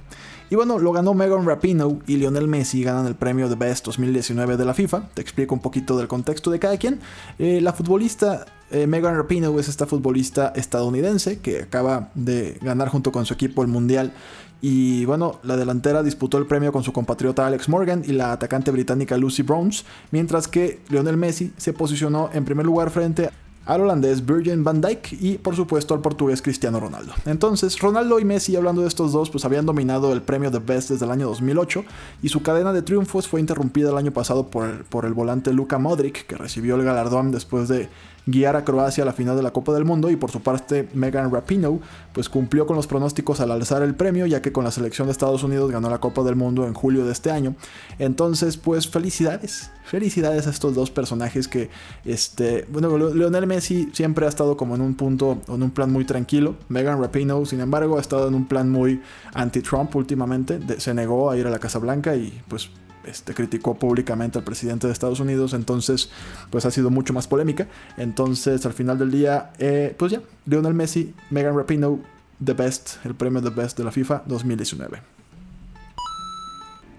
Y 0.50 0.56
bueno, 0.56 0.78
lo 0.78 0.92
ganó 0.92 1.14
Megan 1.14 1.46
Rapinoe 1.46 2.00
y 2.06 2.18
Lionel 2.18 2.48
Messi 2.48 2.84
ganan 2.84 3.08
el 3.08 3.16
premio 3.16 3.50
de 3.50 3.56
Best 3.56 3.86
2019 3.86 4.58
de 4.58 4.66
la 4.66 4.74
FIFA. 4.74 5.10
Te 5.14 5.22
explico 5.22 5.56
un 5.56 5.62
poquito 5.62 5.98
del 5.98 6.08
contexto 6.08 6.52
de 6.52 6.60
cada 6.60 6.78
quien. 6.78 7.00
Eh, 7.40 7.62
la 7.62 7.74
futbolista 7.74 8.46
eh, 8.72 8.88
Megan 8.88 9.16
Rapinoe 9.16 9.60
es 9.60 9.70
esta 9.70 9.86
futbolista 9.86 10.54
estadounidense 10.56 11.40
que 11.40 11.62
acaba 11.62 12.10
de 12.16 12.58
ganar 12.62 12.90
junto 12.90 13.12
con 13.12 13.26
su 13.26 13.34
equipo 13.34 13.62
el 13.62 13.68
Mundial 13.68 14.14
y 14.62 15.06
bueno, 15.06 15.40
la 15.44 15.58
delantera 15.58 16.02
disputó 16.02 16.38
el 16.38 16.48
premio 16.48 16.72
con 16.72 16.84
su 16.84 16.92
compatriota 16.92 17.46
Alex 17.46 17.70
Morgan 17.70 18.04
y 18.06 18.14
la 18.14 18.32
atacante 18.32 18.72
británica 18.72 19.18
Lucy 19.18 19.44
Bronze, 19.44 19.84
mientras 20.12 20.48
que 20.48 20.80
Lionel 20.90 21.18
Messi 21.18 21.54
se 21.58 21.74
posicionó 21.74 22.30
en 22.34 22.46
primer 22.46 22.66
lugar 22.66 22.90
frente 22.90 23.30
al 23.66 23.82
holandés 23.82 24.26
Virgin 24.26 24.64
van 24.64 24.82
Dijk 24.82 25.14
y 25.14 25.38
por 25.38 25.56
supuesto 25.56 25.94
al 25.94 26.02
portugués 26.02 26.42
Cristiano 26.42 26.80
Ronaldo. 26.80 27.14
Entonces, 27.26 27.80
Ronaldo 27.80 28.20
y 28.20 28.26
Messi, 28.26 28.56
hablando 28.56 28.82
de 28.82 28.88
estos 28.88 29.12
dos, 29.12 29.30
pues 29.30 29.46
habían 29.46 29.66
dominado 29.66 30.14
el 30.14 30.22
premio 30.22 30.52
de 30.52 30.60
Best 30.60 30.90
desde 30.90 31.06
el 31.06 31.12
año 31.12 31.28
2008 31.28 31.84
y 32.22 32.30
su 32.30 32.42
cadena 32.42 32.74
de 32.74 32.82
triunfos 32.82 33.28
fue 33.28 33.40
interrumpida 33.40 33.90
el 33.90 33.98
año 33.98 34.12
pasado 34.12 34.48
por 34.48 34.70
el, 34.70 34.84
por 34.84 35.06
el 35.06 35.14
volante 35.14 35.54
Luka 35.54 35.78
Modric, 35.78 36.26
que 36.28 36.36
recibió 36.36 36.76
el 36.76 36.84
galardón 36.84 37.32
después 37.32 37.68
de 37.68 37.90
guiar 38.26 38.56
a 38.56 38.66
Croacia 38.66 39.04
a 39.04 39.06
la 39.06 39.14
final 39.14 39.36
de 39.36 39.44
la 39.44 39.52
Copa 39.52 39.74
del 39.74 39.86
Mundo 39.86 40.10
y 40.10 40.16
por 40.16 40.32
su 40.32 40.42
parte 40.42 40.90
Megan 40.94 41.32
Rapinoe 41.32 41.80
pues 42.14 42.30
cumplió 42.30 42.66
con 42.66 42.76
los 42.76 42.88
pronósticos 42.88 43.40
al 43.40 43.52
alzar 43.52 43.84
el 43.84 43.96
premio 43.96 44.26
ya 44.26 44.42
que 44.42 44.52
con 44.52 44.64
la 44.64 44.72
selección 44.72 45.08
de 45.08 45.12
Estados 45.12 45.44
Unidos 45.44 45.72
ganó 45.72 45.90
la 45.90 46.00
Copa 46.00 46.24
del 46.24 46.36
Mundo 46.36 46.66
en 46.66 46.74
julio 46.74 47.06
de 47.06 47.12
este 47.12 47.32
año. 47.32 47.56
Entonces 48.00 48.58
pues 48.58 48.88
felicidades, 48.88 49.70
felicidades 49.86 50.48
a 50.48 50.50
estos 50.50 50.74
dos 50.74 50.92
personajes 50.92 51.48
que 51.48 51.70
este, 52.04 52.66
bueno, 52.70 52.98
Lionel 52.98 53.48
Messi 53.48 53.90
siempre 53.94 54.26
ha 54.26 54.30
estado 54.30 54.58
como 54.58 54.76
en 54.76 54.82
un 54.82 54.96
punto, 54.96 55.42
en 55.48 55.62
un 55.62 55.72
plan 55.72 55.92
muy 55.92 56.06
tranquilo. 56.06 56.56
Megan 56.70 57.00
Rapinoe 57.00 57.46
sin 57.46 57.60
embargo 57.60 57.98
ha 57.98 58.02
estado 58.02 58.28
en 58.28 58.36
un 58.36 58.48
plan 58.48 58.70
muy 58.70 59.02
anti-Trump 59.34 59.96
últimamente, 59.96 60.60
se 60.80 60.94
negó 60.94 61.30
a 61.30 61.38
ir 61.38 61.46
a 61.46 61.50
la 61.50 61.60
Casa 61.60 61.80
Blanca 61.80 62.16
y 62.16 62.42
pues 62.48 62.70
este, 63.08 63.34
criticó 63.34 63.76
públicamente 63.76 64.38
al 64.38 64.44
presidente 64.44 64.88
de 64.88 64.94
Estados 64.94 65.20
Unidos, 65.20 65.54
entonces 65.54 66.10
pues 66.50 66.66
ha 66.66 66.72
sido 66.72 66.90
mucho 66.90 67.14
más 67.14 67.28
polémica. 67.28 67.68
Entonces 67.98 68.66
al 68.66 68.74
final 68.74 68.98
del 68.98 69.12
día, 69.12 69.52
eh, 69.60 69.96
pues 69.98 70.12
ya, 70.12 70.22
Lionel 70.46 70.74
Messi, 70.74 71.14
Megan 71.30 71.56
Rapinoe, 71.56 72.00
The 72.44 72.54
Best, 72.54 73.06
el 73.06 73.16
premio 73.16 73.42
The 73.42 73.50
Best 73.50 73.78
de 73.78 73.84
la 73.84 73.92
FIFA 73.92 74.24
2019. 74.26 75.16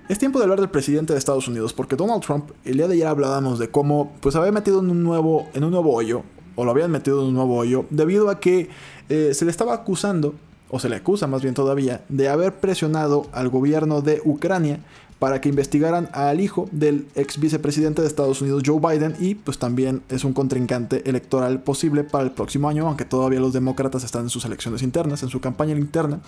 Es 0.09 0.19
tiempo 0.19 0.39
de 0.39 0.45
hablar 0.45 0.61
del 0.61 0.71
presidente 0.71 1.13
de 1.13 1.19
Estados 1.19 1.49
Unidos 1.49 1.73
porque 1.73 1.97
Donald 1.97 2.23
Trump, 2.23 2.51
el 2.65 2.77
día 2.77 2.87
de 2.87 2.95
ayer 2.95 3.09
hablábamos 3.09 3.59
de 3.59 3.71
cómo 3.71 4.15
pues 4.21 4.37
había 4.37 4.53
metido 4.53 4.79
en 4.79 4.91
un 4.91 5.03
nuevo, 5.03 5.49
en 5.53 5.65
un 5.65 5.73
nuevo 5.73 5.93
hoyo, 5.93 6.23
o 6.55 6.65
lo 6.65 6.71
habían 6.71 6.93
metido 6.93 7.23
en 7.23 7.29
un 7.29 7.35
nuevo 7.35 7.57
hoyo, 7.57 7.87
debido 7.91 8.31
a 8.31 8.39
que 8.39 8.71
eh, 9.09 9.35
se 9.35 9.45
le 9.45 9.51
estaba 9.51 9.75
acusando, 9.75 10.35
o 10.71 10.79
se 10.79 10.89
le 10.89 10.97
acusa 10.97 11.27
más 11.27 11.43
bien 11.43 11.55
todavía, 11.55 12.03
de 12.09 12.29
haber 12.29 12.55
presionado 12.55 13.27
al 13.33 13.49
gobierno 13.49 14.03
de 14.03 14.21
Ucrania 14.25 14.81
para 15.19 15.41
que 15.41 15.49
investigaran 15.49 16.11
al 16.13 16.41
hijo 16.41 16.69
del 16.73 17.07
ex 17.15 17.41
vicepresidente 17.41 18.03
de 18.03 18.09
Estados 18.09 18.43
Unidos, 18.43 18.63
Joe 18.67 18.81
Biden, 18.81 19.17
y 19.19 19.35
pues 19.35 19.59
también 19.59 20.03
es 20.11 20.25
un 20.25 20.35
contrincante 20.35 21.09
electoral 21.09 21.63
posible 21.63 22.05
para 22.05 22.25
el 22.25 22.33
próximo 22.33 22.69
año, 22.69 22.87
aunque 22.87 23.07
todavía 23.07 23.41
los 23.41 23.55
demócratas 23.55 24.05
están 24.05 24.25
en 24.25 24.31
sus 24.31 24.45
elecciones 24.45 24.83
internas, 24.83 25.23
en 25.23 25.31
su 25.31 25.41
campaña 25.41 25.73
interna. 25.73 26.21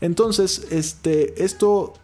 Entonces, 0.00 0.66
este, 0.70 1.42
esto 1.42 1.94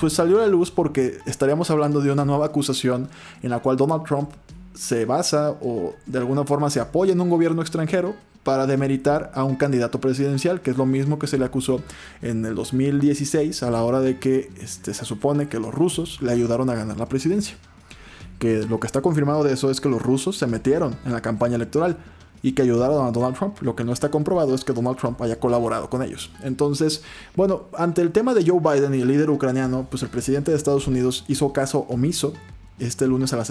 pues 0.00 0.14
salió 0.14 0.38
a 0.38 0.42
la 0.42 0.46
luz 0.46 0.70
porque 0.70 1.18
estaríamos 1.26 1.70
hablando 1.70 2.00
de 2.00 2.10
una 2.10 2.24
nueva 2.24 2.46
acusación 2.46 3.08
en 3.42 3.50
la 3.50 3.60
cual 3.60 3.76
Donald 3.76 4.04
Trump 4.04 4.30
se 4.74 5.04
basa 5.04 5.50
o 5.60 5.94
de 6.06 6.18
alguna 6.18 6.44
forma 6.44 6.70
se 6.70 6.80
apoya 6.80 7.12
en 7.12 7.20
un 7.20 7.30
gobierno 7.30 7.62
extranjero 7.62 8.14
para 8.44 8.66
demeritar 8.66 9.32
a 9.34 9.42
un 9.42 9.56
candidato 9.56 10.00
presidencial, 10.00 10.60
que 10.60 10.70
es 10.70 10.76
lo 10.76 10.86
mismo 10.86 11.18
que 11.18 11.26
se 11.26 11.38
le 11.38 11.44
acusó 11.46 11.80
en 12.20 12.44
el 12.44 12.54
2016 12.54 13.62
a 13.62 13.70
la 13.70 13.82
hora 13.82 14.00
de 14.00 14.18
que 14.18 14.50
este, 14.60 14.92
se 14.92 15.04
supone 15.04 15.48
que 15.48 15.58
los 15.58 15.74
rusos 15.74 16.20
le 16.20 16.30
ayudaron 16.30 16.68
a 16.70 16.74
ganar 16.74 16.98
la 16.98 17.06
presidencia. 17.06 17.56
Que 18.38 18.64
lo 18.64 18.78
que 18.80 18.86
está 18.86 19.00
confirmado 19.00 19.42
de 19.44 19.54
eso 19.54 19.70
es 19.70 19.80
que 19.80 19.88
los 19.88 20.02
rusos 20.02 20.36
se 20.36 20.46
metieron 20.46 20.94
en 21.06 21.12
la 21.12 21.22
campaña 21.22 21.56
electoral 21.56 21.96
y 22.42 22.52
que 22.52 22.60
ayudaron 22.60 23.06
a 23.06 23.10
Donald 23.10 23.36
Trump. 23.36 23.56
Lo 23.62 23.74
que 23.74 23.84
no 23.84 23.92
está 23.92 24.10
comprobado 24.10 24.54
es 24.54 24.64
que 24.64 24.74
Donald 24.74 24.98
Trump 24.98 25.22
haya 25.22 25.40
colaborado 25.40 25.88
con 25.88 26.02
ellos. 26.02 26.30
Entonces, 26.42 27.02
bueno, 27.34 27.62
ante 27.78 28.02
el 28.02 28.12
tema 28.12 28.34
de 28.34 28.44
Joe 28.46 28.60
Biden 28.60 28.94
y 28.94 29.00
el 29.00 29.08
líder 29.08 29.30
ucraniano, 29.30 29.86
pues 29.88 30.02
el 30.02 30.10
presidente 30.10 30.50
de 30.50 30.58
Estados 30.58 30.86
Unidos 30.86 31.24
hizo 31.28 31.54
caso 31.54 31.86
omiso 31.88 32.34
este 32.78 33.06
lunes 33.06 33.32
a 33.32 33.36
las, 33.36 33.50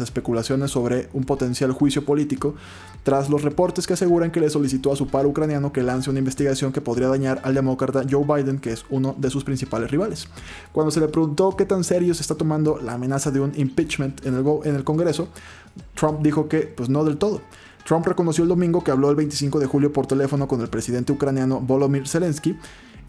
especulaciones 0.00 0.70
sobre 0.70 1.08
un 1.12 1.24
potencial 1.24 1.72
juicio 1.72 2.04
político, 2.04 2.54
tras 3.02 3.28
los 3.28 3.42
reportes 3.42 3.86
que 3.86 3.94
aseguran 3.94 4.30
que 4.30 4.40
le 4.40 4.50
solicitó 4.50 4.92
a 4.92 4.96
su 4.96 5.08
par 5.08 5.26
ucraniano 5.26 5.72
que 5.72 5.82
lance 5.82 6.10
una 6.10 6.20
investigación 6.20 6.72
que 6.72 6.80
podría 6.80 7.08
dañar 7.08 7.40
al 7.44 7.54
demócrata 7.54 8.04
Joe 8.08 8.24
Biden, 8.24 8.58
que 8.58 8.72
es 8.72 8.84
uno 8.90 9.14
de 9.18 9.30
sus 9.30 9.44
principales 9.44 9.90
rivales. 9.90 10.28
Cuando 10.72 10.90
se 10.90 11.00
le 11.00 11.08
preguntó 11.08 11.56
qué 11.56 11.66
tan 11.66 11.82
serio 11.82 12.14
se 12.14 12.22
está 12.22 12.36
tomando 12.36 12.78
la 12.80 12.94
amenaza 12.94 13.30
de 13.30 13.40
un 13.40 13.52
impeachment 13.56 14.24
en 14.24 14.34
el, 14.34 14.44
en 14.64 14.76
el 14.76 14.84
Congreso, 14.84 15.28
Trump 15.94 16.20
dijo 16.22 16.48
que 16.48 16.60
pues 16.60 16.88
no 16.88 17.04
del 17.04 17.16
todo. 17.16 17.40
Trump 17.84 18.06
reconoció 18.06 18.44
el 18.44 18.48
domingo 18.48 18.84
que 18.84 18.92
habló 18.92 19.10
el 19.10 19.16
25 19.16 19.58
de 19.58 19.66
julio 19.66 19.92
por 19.92 20.06
teléfono 20.06 20.46
con 20.46 20.60
el 20.60 20.68
presidente 20.68 21.12
ucraniano 21.12 21.60
Volodymyr 21.60 22.06
Zelensky, 22.06 22.56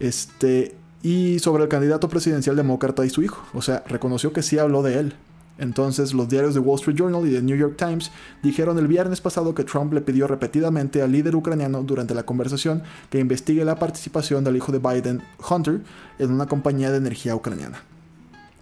este, 0.00 0.74
y 1.02 1.38
sobre 1.38 1.62
el 1.62 1.68
candidato 1.68 2.08
presidencial 2.08 2.56
demócrata 2.56 3.04
y 3.04 3.10
su 3.10 3.22
hijo. 3.22 3.44
O 3.52 3.62
sea, 3.62 3.84
reconoció 3.86 4.32
que 4.32 4.42
sí 4.42 4.58
habló 4.58 4.82
de 4.82 4.98
él, 4.98 5.14
entonces 5.58 6.12
los 6.14 6.28
diarios 6.28 6.54
de 6.54 6.60
Wall 6.60 6.78
Street 6.78 6.96
Journal 6.96 7.26
y 7.26 7.32
The 7.32 7.42
New 7.42 7.56
York 7.56 7.76
Times 7.76 8.10
dijeron 8.42 8.78
el 8.78 8.88
viernes 8.88 9.20
pasado 9.20 9.54
que 9.54 9.64
Trump 9.64 9.92
le 9.92 10.00
pidió 10.00 10.26
repetidamente 10.26 11.02
al 11.02 11.12
líder 11.12 11.36
ucraniano 11.36 11.82
durante 11.82 12.14
la 12.14 12.24
conversación 12.24 12.82
que 13.10 13.20
investigue 13.20 13.64
la 13.64 13.78
participación 13.78 14.44
del 14.44 14.56
hijo 14.56 14.72
de 14.72 14.78
Biden, 14.78 15.22
Hunter, 15.48 15.80
en 16.18 16.32
una 16.32 16.46
compañía 16.46 16.90
de 16.90 16.98
energía 16.98 17.36
ucraniana. 17.36 17.82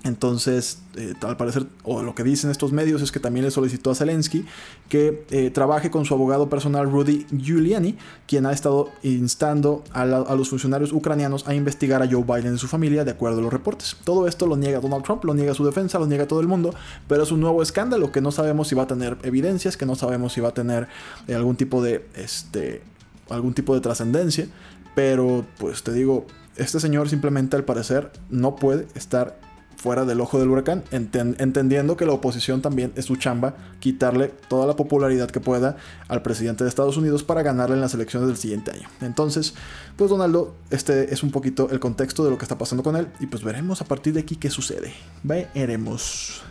Entonces, 0.04 0.78
eh, 0.97 1.14
al 1.23 1.37
parecer, 1.37 1.66
o 1.85 2.02
lo 2.02 2.16
que 2.16 2.25
dicen 2.25 2.50
estos 2.50 2.73
medios 2.73 3.02
es 3.02 3.12
que 3.12 3.21
también 3.21 3.44
le 3.44 3.52
solicitó 3.52 3.92
a 3.92 3.94
Zelensky 3.94 4.44
que 4.88 5.25
eh, 5.30 5.50
trabaje 5.50 5.92
con 5.92 6.04
su 6.04 6.14
abogado 6.14 6.49
personal 6.49 6.90
Rudy 6.90 7.25
Giuliani, 7.30 7.97
quien 8.26 8.47
ha 8.47 8.52
estado 8.52 8.90
instando 9.04 9.85
a, 9.92 10.04
los 10.04 10.49
funcionarios 10.49 10.92
ucranianos 10.92 11.47
a 11.47 11.54
investigar 11.54 12.02
a 12.02 12.09
Joe 12.11 12.25
Biden 12.25 12.56
y 12.56 12.59
su 12.59 12.66
familia, 12.66 13.04
de 13.04 13.12
acuerdo 13.12 13.38
a 13.38 13.42
los 13.42 13.52
reportes. 13.52 13.97
Todo 14.02 14.26
esto 14.26 14.49
lo 14.49 14.56
niega 14.56 14.80
Donald 14.80 15.04
Trump, 15.04 15.25
lo 15.25 15.35
niega 15.35 15.54
su 15.54 15.64
defensa, 15.64 16.00
lo 16.00 16.06
niega 16.06 16.26
todo 16.26 16.40
el 16.40 16.49
mundo, 16.49 16.75
pero 17.06 17.23
es 17.23 17.30
un 17.30 17.40
nuevo 17.40 17.62
escándalo 17.62 18.11
que 18.11 18.21
no 18.21 18.32
sabemos 18.32 18.66
si 18.66 18.75
va 18.75 18.82
a 18.82 18.88
tener 18.88 19.18
evidencias, 19.23 19.76
que 19.76 19.87
no 19.87 19.94
sabemos 19.94 20.32
si 20.32 20.40
va 20.40 20.49
a 20.49 20.54
tener 20.54 20.88
eh, 21.28 21.35
algún 21.37 21.54
tipo 21.54 21.80
de, 21.80 22.04
este, 22.16 22.82
algún 23.30 23.54
tipo 23.54 23.73
de 23.73 23.80
trascendencia, 23.80 24.49
pero 24.97 25.47
pues 25.59 25.85
te 25.85 25.92
digo, 25.92 26.26
este 26.56 26.80
señor 26.80 27.09
simplemente 27.09 27.54
al 27.54 27.64
parecer 27.64 28.11
no 28.30 28.56
puede 28.56 28.88
estar 28.94 29.51
fuera 29.76 30.05
del 30.05 30.21
ojo 30.21 30.38
del 30.38 30.49
huracán, 30.49 30.85
entendiendo 30.91 31.97
que 31.97 32.07
la 32.07 32.12
oposición 32.12 32.62
también 32.62 32.93
es 32.97 33.07
su 33.07 33.17
chamba 33.17 33.55
quitarle 33.81 34.29
toda 34.49 34.67
la 34.67 34.76
popularidad 34.76 35.31
que 35.31 35.41
pueda 35.41 35.76
al 36.09 36.23
presidente 36.23 36.64
de 36.64 36.69
Estados 36.69 36.97
Unidos 36.97 37.25
para 37.25 37.43
ganarle 37.43 37.75
en 37.75 37.81
las 37.81 37.95
elecciones 37.95 38.29
del 38.29 38.37
siguiente 38.37 38.71
año. 38.71 38.88
Entonces, 39.00 39.55
pues 39.97 40.11
Donaldo, 40.11 40.55
este 40.71 41.12
es 41.12 41.23
un 41.23 41.31
poquito 41.31 41.69
el 41.71 41.81
contexto 41.81 42.25
de 42.25 42.31
lo 42.31 42.38
que 42.38 42.45
está 42.45 42.59
pasando 42.59 42.83
con 42.83 42.97
él 42.97 43.09
y 43.21 43.26
pues 43.26 43.43
veremos 43.43 43.81
a 43.81 43.85
partir 43.85 44.14
de 44.14 44.21
aquí 44.21 44.37
qué 44.37 44.50
sucede. 44.50 44.93
Veremos. 45.23 46.43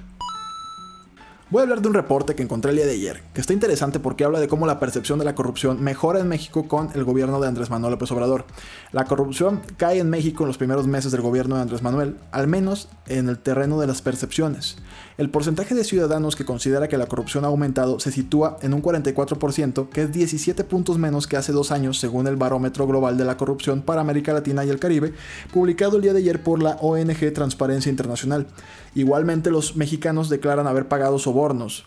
Voy 1.51 1.59
a 1.59 1.63
hablar 1.63 1.81
de 1.81 1.89
un 1.89 1.93
reporte 1.93 2.33
que 2.33 2.43
encontré 2.43 2.71
el 2.71 2.77
día 2.77 2.85
de 2.85 2.93
ayer, 2.93 3.23
que 3.33 3.41
está 3.41 3.51
interesante 3.51 3.99
porque 3.99 4.23
habla 4.23 4.39
de 4.39 4.47
cómo 4.47 4.65
la 4.65 4.79
percepción 4.79 5.19
de 5.19 5.25
la 5.25 5.35
corrupción 5.35 5.83
mejora 5.83 6.21
en 6.21 6.29
México 6.29 6.69
con 6.69 6.91
el 6.95 7.03
gobierno 7.03 7.41
de 7.41 7.49
Andrés 7.49 7.69
Manuel 7.69 7.91
López 7.91 8.09
Obrador. 8.13 8.45
La 8.93 9.03
corrupción 9.03 9.59
cae 9.75 9.99
en 9.99 10.09
México 10.09 10.43
en 10.43 10.47
los 10.47 10.57
primeros 10.57 10.87
meses 10.87 11.11
del 11.11 11.19
gobierno 11.19 11.57
de 11.57 11.63
Andrés 11.63 11.81
Manuel, 11.81 12.15
al 12.31 12.47
menos 12.47 12.87
en 13.05 13.27
el 13.27 13.37
terreno 13.37 13.81
de 13.81 13.87
las 13.87 14.01
percepciones. 14.01 14.77
El 15.17 15.29
porcentaje 15.29 15.75
de 15.75 15.83
ciudadanos 15.83 16.35
que 16.35 16.45
considera 16.45 16.87
que 16.87 16.97
la 16.97 17.07
corrupción 17.07 17.43
ha 17.43 17.49
aumentado 17.49 17.99
se 17.99 18.11
sitúa 18.11 18.57
en 18.61 18.73
un 18.73 18.81
44%, 18.81 19.89
que 19.89 20.03
es 20.03 20.11
17 20.11 20.63
puntos 20.63 20.97
menos 20.97 21.27
que 21.27 21.37
hace 21.37 21.51
dos 21.51 21.71
años 21.71 21.99
según 21.99 22.27
el 22.27 22.37
Barómetro 22.37 22.87
Global 22.87 23.17
de 23.17 23.25
la 23.25 23.37
Corrupción 23.37 23.81
para 23.81 24.01
América 24.01 24.33
Latina 24.33 24.63
y 24.63 24.69
el 24.69 24.79
Caribe, 24.79 25.13
publicado 25.51 25.97
el 25.97 26.03
día 26.03 26.13
de 26.13 26.19
ayer 26.19 26.41
por 26.41 26.63
la 26.63 26.77
ONG 26.81 27.33
Transparencia 27.33 27.89
Internacional. 27.89 28.47
Igualmente 28.95 29.51
los 29.51 29.75
mexicanos 29.75 30.29
declaran 30.29 30.67
haber 30.67 30.87
pagado 30.87 31.19
sobornos 31.19 31.85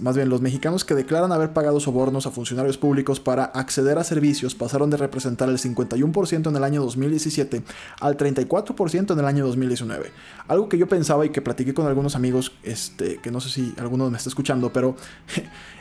más 0.00 0.14
bien 0.14 0.28
los 0.28 0.40
mexicanos 0.40 0.84
que 0.84 0.94
declaran 0.94 1.32
haber 1.32 1.52
pagado 1.52 1.80
sobornos 1.80 2.26
a 2.26 2.30
funcionarios 2.30 2.78
públicos 2.78 3.18
para 3.18 3.46
acceder 3.46 3.98
a 3.98 4.04
servicios 4.04 4.54
pasaron 4.54 4.90
de 4.90 4.96
representar 4.96 5.48
el 5.48 5.58
51% 5.58 6.48
en 6.48 6.56
el 6.56 6.62
año 6.62 6.82
2017 6.82 7.62
al 8.00 8.16
34% 8.16 9.12
en 9.12 9.18
el 9.18 9.24
año 9.24 9.44
2019. 9.44 10.12
Algo 10.46 10.68
que 10.68 10.78
yo 10.78 10.86
pensaba 10.86 11.26
y 11.26 11.30
que 11.30 11.42
platiqué 11.42 11.74
con 11.74 11.86
algunos 11.86 12.14
amigos, 12.14 12.52
este, 12.62 13.18
que 13.18 13.32
no 13.32 13.40
sé 13.40 13.48
si 13.48 13.74
alguno 13.78 14.08
me 14.08 14.16
está 14.16 14.28
escuchando, 14.28 14.72
pero 14.72 14.94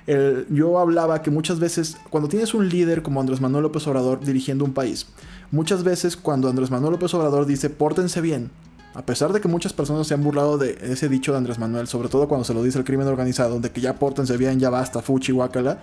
yo 0.49 0.79
hablaba 0.79 1.21
que 1.21 1.29
muchas 1.29 1.59
veces 1.59 1.97
cuando 2.09 2.27
tienes 2.27 2.55
un 2.55 2.67
líder 2.67 3.03
como 3.03 3.21
Andrés 3.21 3.39
Manuel 3.39 3.63
López 3.63 3.85
Obrador 3.85 4.19
dirigiendo 4.25 4.65
un 4.65 4.73
país, 4.73 5.07
muchas 5.51 5.83
veces 5.83 6.17
cuando 6.17 6.49
Andrés 6.49 6.71
Manuel 6.71 6.93
López 6.93 7.13
Obrador 7.13 7.45
dice 7.45 7.69
pórtense 7.69 8.21
bien, 8.21 8.49
a 8.95 9.01
pesar 9.01 9.33
de 9.33 9.41
que 9.41 9.49
muchas 9.49 9.73
personas 9.73 10.07
se 10.07 10.13
han 10.13 10.23
burlado 10.23 10.57
de 10.57 10.77
ese 10.81 11.09
dicho 11.09 11.33
de 11.33 11.37
Andrés 11.37 11.59
Manuel, 11.59 11.87
sobre 11.87 12.07
todo 12.07 12.29
cuando 12.29 12.45
se 12.45 12.53
lo 12.53 12.63
dice 12.63 12.77
el 12.77 12.85
crimen 12.85 13.07
organizado, 13.07 13.59
de 13.59 13.69
que 13.69 13.81
ya 13.81 13.99
pórtense 13.99 14.37
bien, 14.37 14.57
ya 14.57 14.69
basta, 14.69 15.01
fuchi, 15.01 15.33
guacala, 15.33 15.81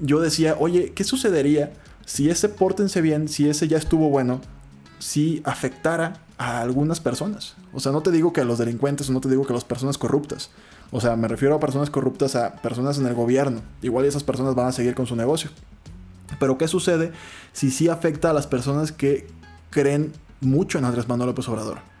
yo 0.00 0.20
decía, 0.20 0.56
oye, 0.58 0.92
¿qué 0.94 1.04
sucedería 1.04 1.74
si 2.06 2.30
ese 2.30 2.48
pórtense 2.48 3.02
bien, 3.02 3.28
si 3.28 3.48
ese 3.50 3.68
ya 3.68 3.76
estuvo 3.76 4.08
bueno, 4.08 4.40
si 4.98 5.42
afectara 5.44 6.22
a 6.38 6.62
algunas 6.62 7.00
personas? 7.00 7.54
O 7.74 7.80
sea, 7.80 7.92
no 7.92 8.02
te 8.02 8.10
digo 8.10 8.32
que 8.32 8.40
a 8.40 8.44
los 8.44 8.56
delincuentes, 8.56 9.10
no 9.10 9.20
te 9.20 9.28
digo 9.28 9.44
que 9.44 9.52
a 9.52 9.54
las 9.54 9.64
personas 9.64 9.98
corruptas. 9.98 10.50
O 10.92 11.02
sea, 11.02 11.16
me 11.16 11.28
refiero 11.28 11.54
a 11.54 11.60
personas 11.60 11.90
corruptas, 11.90 12.34
a 12.34 12.54
personas 12.56 12.98
en 12.98 13.06
el 13.06 13.14
gobierno. 13.14 13.60
Igual 13.82 14.06
esas 14.06 14.24
personas 14.24 14.54
van 14.54 14.68
a 14.68 14.72
seguir 14.72 14.94
con 14.94 15.06
su 15.06 15.16
negocio. 15.16 15.50
Pero 16.40 16.56
¿qué 16.56 16.66
sucede 16.66 17.12
si 17.52 17.70
sí 17.70 17.88
afecta 17.88 18.30
a 18.30 18.32
las 18.32 18.46
personas 18.46 18.90
que 18.90 19.26
creen 19.68 20.12
mucho 20.40 20.78
en 20.78 20.86
Andrés 20.86 21.08
Manuel 21.08 21.28
López 21.28 21.46
Obrador? 21.48 21.95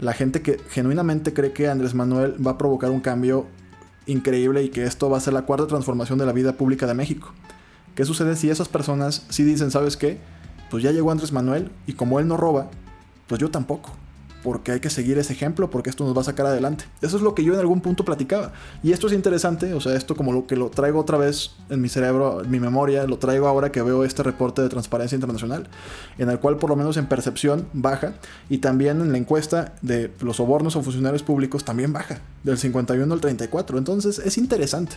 La 0.00 0.14
gente 0.14 0.40
que 0.40 0.58
genuinamente 0.70 1.34
cree 1.34 1.52
que 1.52 1.68
Andrés 1.68 1.94
Manuel 1.94 2.34
va 2.44 2.52
a 2.52 2.58
provocar 2.58 2.90
un 2.90 3.00
cambio 3.00 3.46
increíble 4.06 4.62
y 4.62 4.70
que 4.70 4.84
esto 4.84 5.10
va 5.10 5.18
a 5.18 5.20
ser 5.20 5.34
la 5.34 5.42
cuarta 5.42 5.66
transformación 5.66 6.18
de 6.18 6.24
la 6.24 6.32
vida 6.32 6.54
pública 6.54 6.86
de 6.86 6.94
México. 6.94 7.32
¿Qué 7.94 8.06
sucede 8.06 8.34
si 8.34 8.48
esas 8.48 8.68
personas 8.68 9.26
sí 9.28 9.44
dicen, 9.44 9.70
¿sabes 9.70 9.98
qué? 9.98 10.18
Pues 10.70 10.82
ya 10.82 10.90
llegó 10.90 11.10
Andrés 11.10 11.32
Manuel 11.32 11.70
y 11.86 11.92
como 11.92 12.18
él 12.18 12.26
no 12.26 12.38
roba, 12.38 12.70
pues 13.26 13.40
yo 13.40 13.50
tampoco. 13.50 13.90
Porque 14.42 14.72
hay 14.72 14.80
que 14.80 14.90
seguir 14.90 15.18
ese 15.18 15.32
ejemplo, 15.32 15.70
porque 15.70 15.90
esto 15.90 16.04
nos 16.04 16.16
va 16.16 16.22
a 16.22 16.24
sacar 16.24 16.46
adelante. 16.46 16.84
Eso 17.02 17.16
es 17.16 17.22
lo 17.22 17.34
que 17.34 17.44
yo 17.44 17.54
en 17.54 17.60
algún 17.60 17.80
punto 17.80 18.04
platicaba. 18.04 18.52
Y 18.82 18.92
esto 18.92 19.06
es 19.06 19.12
interesante, 19.12 19.74
o 19.74 19.80
sea, 19.80 19.94
esto 19.94 20.16
como 20.16 20.32
lo 20.32 20.46
que 20.46 20.56
lo 20.56 20.70
traigo 20.70 21.00
otra 21.00 21.18
vez 21.18 21.52
en 21.68 21.80
mi 21.80 21.88
cerebro, 21.88 22.42
en 22.42 22.50
mi 22.50 22.60
memoria, 22.60 23.06
lo 23.06 23.18
traigo 23.18 23.46
ahora 23.46 23.72
que 23.72 23.82
veo 23.82 24.04
este 24.04 24.22
reporte 24.22 24.62
de 24.62 24.68
Transparencia 24.68 25.14
Internacional, 25.14 25.68
en 26.18 26.30
el 26.30 26.38
cual 26.38 26.56
por 26.56 26.70
lo 26.70 26.76
menos 26.76 26.96
en 26.96 27.06
percepción 27.06 27.66
baja, 27.72 28.14
y 28.48 28.58
también 28.58 29.00
en 29.00 29.12
la 29.12 29.18
encuesta 29.18 29.74
de 29.82 30.12
los 30.20 30.36
sobornos 30.36 30.76
o 30.76 30.82
funcionarios 30.82 31.22
públicos 31.22 31.64
también 31.64 31.92
baja, 31.92 32.20
del 32.42 32.58
51 32.58 33.12
al 33.12 33.20
34. 33.20 33.78
Entonces 33.78 34.18
es 34.18 34.38
interesante. 34.38 34.96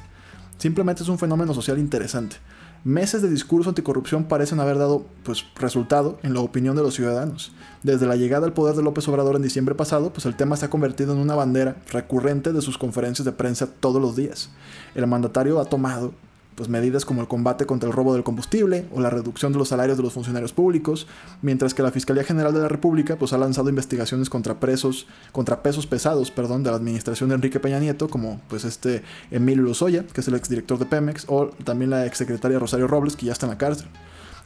Simplemente 0.57 1.03
es 1.03 1.09
un 1.09 1.19
fenómeno 1.19 1.53
social 1.53 1.79
interesante 1.79 2.37
meses 2.83 3.21
de 3.21 3.29
discurso 3.29 3.69
anticorrupción 3.69 4.25
parecen 4.25 4.59
haber 4.59 4.77
dado 4.77 5.05
pues, 5.23 5.45
resultado 5.55 6.19
en 6.23 6.33
la 6.33 6.41
opinión 6.41 6.75
de 6.75 6.83
los 6.83 6.95
ciudadanos. 6.95 7.53
Desde 7.81 8.05
la 8.05 8.15
llegada 8.15 8.45
al 8.45 8.53
poder 8.53 8.75
de 8.75 8.83
López 8.83 9.07
Obrador 9.07 9.35
en 9.35 9.41
diciembre 9.41 9.75
pasado, 9.75 10.11
pues 10.11 10.25
el 10.25 10.35
tema 10.35 10.57
se 10.57 10.65
ha 10.65 10.69
convertido 10.69 11.13
en 11.13 11.19
una 11.19 11.35
bandera 11.35 11.77
recurrente 11.91 12.51
de 12.51 12.61
sus 12.61 12.77
conferencias 12.77 13.25
de 13.25 13.31
prensa 13.31 13.67
todos 13.67 14.01
los 14.01 14.15
días. 14.15 14.49
El 14.95 15.07
mandatario 15.07 15.59
ha 15.59 15.65
tomado 15.65 16.13
pues 16.55 16.69
medidas 16.69 17.05
como 17.05 17.21
el 17.21 17.27
combate 17.27 17.65
contra 17.65 17.89
el 17.89 17.95
robo 17.95 18.13
del 18.13 18.23
combustible 18.23 18.85
o 18.91 19.01
la 19.01 19.09
reducción 19.09 19.51
de 19.51 19.59
los 19.59 19.69
salarios 19.69 19.97
de 19.97 20.03
los 20.03 20.13
funcionarios 20.13 20.53
públicos, 20.53 21.07
mientras 21.41 21.73
que 21.73 21.83
la 21.83 21.91
Fiscalía 21.91 22.23
General 22.23 22.53
de 22.53 22.59
la 22.59 22.67
República 22.67 23.17
pues 23.17 23.33
ha 23.33 23.37
lanzado 23.37 23.69
investigaciones 23.69 24.29
contra 24.29 24.59
presos, 24.59 25.07
contra 25.31 25.63
pesos 25.63 25.87
pesados, 25.87 26.31
perdón, 26.31 26.63
de 26.63 26.71
la 26.71 26.77
administración 26.77 27.29
de 27.29 27.35
Enrique 27.35 27.59
Peña 27.59 27.79
Nieto, 27.79 28.07
como 28.07 28.41
pues 28.47 28.65
este 28.65 29.03
Emilio 29.31 29.63
Lozoya, 29.63 30.05
que 30.05 30.21
es 30.21 30.27
el 30.27 30.35
exdirector 30.35 30.79
de 30.79 30.85
Pemex, 30.85 31.25
o 31.27 31.47
también 31.63 31.89
la 31.89 32.05
exsecretaria 32.05 32.59
Rosario 32.59 32.87
Robles, 32.87 33.15
que 33.15 33.25
ya 33.25 33.33
está 33.33 33.45
en 33.45 33.51
la 33.51 33.57
cárcel. 33.57 33.87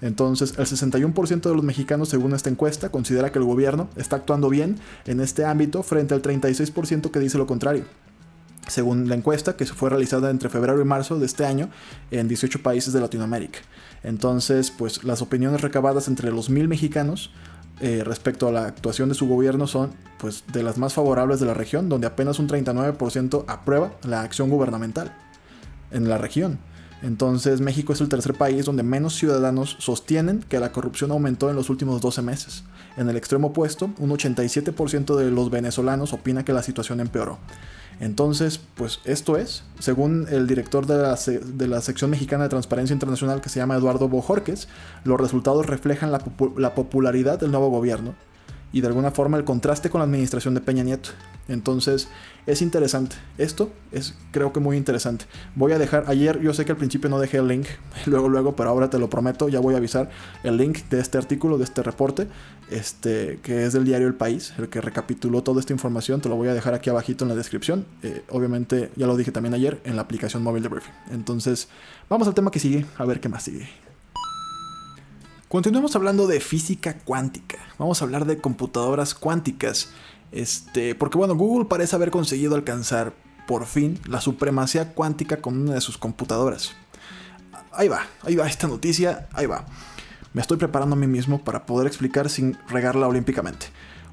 Entonces, 0.01 0.53
el 0.57 0.65
61% 0.65 1.41
de 1.41 1.55
los 1.55 1.63
mexicanos, 1.63 2.09
según 2.09 2.33
esta 2.33 2.49
encuesta, 2.49 2.89
considera 2.89 3.31
que 3.31 3.39
el 3.39 3.45
gobierno 3.45 3.89
está 3.95 4.17
actuando 4.17 4.49
bien 4.49 4.77
en 5.05 5.21
este 5.21 5.43
ámbito 5.43 5.81
frente 5.81 6.13
al 6.13 6.21
36% 6.21 7.09
que 7.09 7.19
dice 7.19 7.37
lo 7.37 7.47
contrario 7.47 7.85
según 8.67 9.07
la 9.09 9.15
encuesta 9.15 9.55
que 9.55 9.65
fue 9.65 9.89
realizada 9.89 10.29
entre 10.29 10.49
febrero 10.49 10.81
y 10.81 10.85
marzo 10.85 11.19
de 11.19 11.25
este 11.25 11.45
año 11.45 11.69
en 12.11 12.27
18 12.27 12.61
países 12.61 12.93
de 12.93 13.01
Latinoamérica. 13.01 13.59
Entonces, 14.03 14.71
pues 14.71 15.03
las 15.03 15.21
opiniones 15.21 15.61
recabadas 15.61 16.07
entre 16.07 16.31
los 16.31 16.49
mil 16.49 16.67
mexicanos 16.67 17.31
eh, 17.79 18.03
respecto 18.03 18.47
a 18.47 18.51
la 18.51 18.65
actuación 18.65 19.09
de 19.09 19.15
su 19.15 19.27
gobierno 19.27 19.67
son 19.67 19.91
pues 20.17 20.43
de 20.51 20.63
las 20.63 20.79
más 20.79 20.93
favorables 20.93 21.39
de 21.39 21.45
la 21.45 21.53
región, 21.53 21.89
donde 21.89 22.07
apenas 22.07 22.39
un 22.39 22.47
39% 22.47 23.45
aprueba 23.47 23.93
la 24.03 24.21
acción 24.21 24.49
gubernamental 24.49 25.15
en 25.91 26.09
la 26.09 26.17
región. 26.17 26.59
Entonces 27.03 27.61
México 27.61 27.93
es 27.93 28.01
el 28.01 28.09
tercer 28.09 28.33
país 28.33 28.65
donde 28.65 28.81
menos 28.81 29.15
ciudadanos 29.15 29.77
sostienen 29.79 30.43
que 30.49 30.59
la 30.59 30.71
corrupción 30.71 31.11
aumentó 31.11 31.51
en 31.51 31.55
los 31.55 31.69
últimos 31.69 32.01
12 32.01 32.23
meses. 32.23 32.63
En 32.97 33.09
el 33.09 33.15
extremo 33.15 33.49
opuesto, 33.49 33.91
un 33.99 34.09
87% 34.09 35.15
de 35.15 35.29
los 35.29 35.51
venezolanos 35.51 36.13
opina 36.13 36.43
que 36.43 36.53
la 36.53 36.63
situación 36.63 36.99
empeoró. 36.99 37.37
Entonces, 37.99 38.59
pues 38.75 38.99
esto 39.05 39.37
es, 39.37 39.63
según 39.79 40.27
el 40.29 40.45
director 40.45 40.85
de 40.85 40.97
la, 40.97 41.15
de 41.15 41.67
la, 41.67 41.81
sección 41.81 42.11
mexicana 42.11 42.43
de 42.43 42.49
Transparencia 42.49 42.93
Internacional 42.93 43.41
que 43.41 43.49
se 43.49 43.59
llama 43.59 43.75
Eduardo 43.75 44.07
Bojorques, 44.07 44.67
los 45.03 45.19
resultados 45.19 45.65
reflejan 45.65 46.11
la, 46.11 46.21
la 46.57 46.75
popularidad 46.75 47.39
del 47.39 47.51
nuevo 47.51 47.69
gobierno 47.69 48.13
y 48.71 48.81
de 48.81 48.87
alguna 48.87 49.11
forma 49.11 49.37
el 49.37 49.43
contraste 49.43 49.89
con 49.89 49.99
la 49.99 50.05
administración 50.05 50.53
de 50.53 50.61
Peña 50.61 50.83
Nieto. 50.83 51.09
Entonces, 51.47 52.09
es 52.45 52.61
interesante. 52.61 53.15
Esto 53.37 53.71
es 53.91 54.15
creo 54.31 54.51
que 54.51 54.59
muy 54.59 54.77
interesante. 54.77 55.25
Voy 55.55 55.71
a 55.71 55.77
dejar, 55.77 56.05
ayer 56.07 56.41
yo 56.41 56.53
sé 56.53 56.65
que 56.65 56.71
al 56.71 56.77
principio 56.77 57.09
no 57.09 57.19
dejé 57.19 57.37
el 57.37 57.47
link, 57.47 57.67
luego, 58.05 58.29
luego, 58.29 58.55
pero 58.55 58.69
ahora 58.69 58.89
te 58.89 58.99
lo 58.99 59.09
prometo, 59.09 59.47
ya 59.49 59.59
voy 59.59 59.73
a 59.73 59.77
avisar 59.77 60.09
el 60.43 60.57
link 60.57 60.79
de 60.89 60.99
este 60.99 61.17
artículo, 61.17 61.57
de 61.57 61.63
este 61.63 61.83
reporte, 61.83 62.27
este, 62.69 63.39
que 63.41 63.65
es 63.65 63.73
del 63.73 63.85
diario 63.85 64.07
El 64.07 64.15
País, 64.15 64.53
el 64.57 64.69
que 64.69 64.81
recapituló 64.81 65.43
toda 65.43 65.59
esta 65.59 65.73
información, 65.73 66.21
te 66.21 66.29
lo 66.29 66.35
voy 66.35 66.49
a 66.49 66.53
dejar 66.53 66.73
aquí 66.73 66.89
abajito 66.89 67.23
en 67.23 67.29
la 67.29 67.35
descripción. 67.35 67.85
Eh, 68.03 68.23
obviamente, 68.29 68.91
ya 68.95 69.07
lo 69.07 69.15
dije 69.15 69.31
también 69.31 69.53
ayer 69.53 69.79
en 69.85 69.95
la 69.95 70.01
aplicación 70.01 70.43
móvil 70.43 70.63
de 70.63 70.69
Briefing. 70.69 70.93
Entonces, 71.11 71.69
vamos 72.09 72.27
al 72.27 72.33
tema 72.33 72.51
que 72.51 72.59
sigue, 72.59 72.85
a 72.97 73.05
ver 73.05 73.19
qué 73.19 73.29
más 73.29 73.43
sigue. 73.43 73.69
Continuemos 75.47 75.95
hablando 75.95 76.27
de 76.27 76.41
física 76.41 76.97
cuántica. 77.05 77.57
Vamos 77.77 78.01
a 78.01 78.05
hablar 78.05 78.25
de 78.25 78.37
computadoras 78.37 79.15
cuánticas. 79.15 79.91
Este, 80.33 80.93
porque 80.93 81.17
bueno, 81.17 81.35
Google 81.35 81.69
parece 81.69 81.95
haber 81.95 82.11
conseguido 82.11 82.53
alcanzar 82.53 83.13
por 83.47 83.65
fin 83.65 83.97
la 84.09 84.19
supremacía 84.19 84.93
cuántica 84.93 85.37
con 85.37 85.57
una 85.57 85.75
de 85.75 85.79
sus 85.79 85.97
computadoras. 85.97 86.75
Ahí 87.71 87.87
va, 87.87 88.07
ahí 88.23 88.35
va 88.35 88.45
esta 88.45 88.67
noticia, 88.67 89.29
ahí 89.31 89.45
va. 89.45 89.65
Me 90.33 90.41
estoy 90.41 90.57
preparando 90.57 90.97
a 90.97 90.99
mí 90.99 91.07
mismo 91.07 91.41
para 91.41 91.65
poder 91.65 91.87
explicar 91.87 92.29
sin 92.29 92.57
regarla 92.67 93.07
olímpicamente 93.07 93.67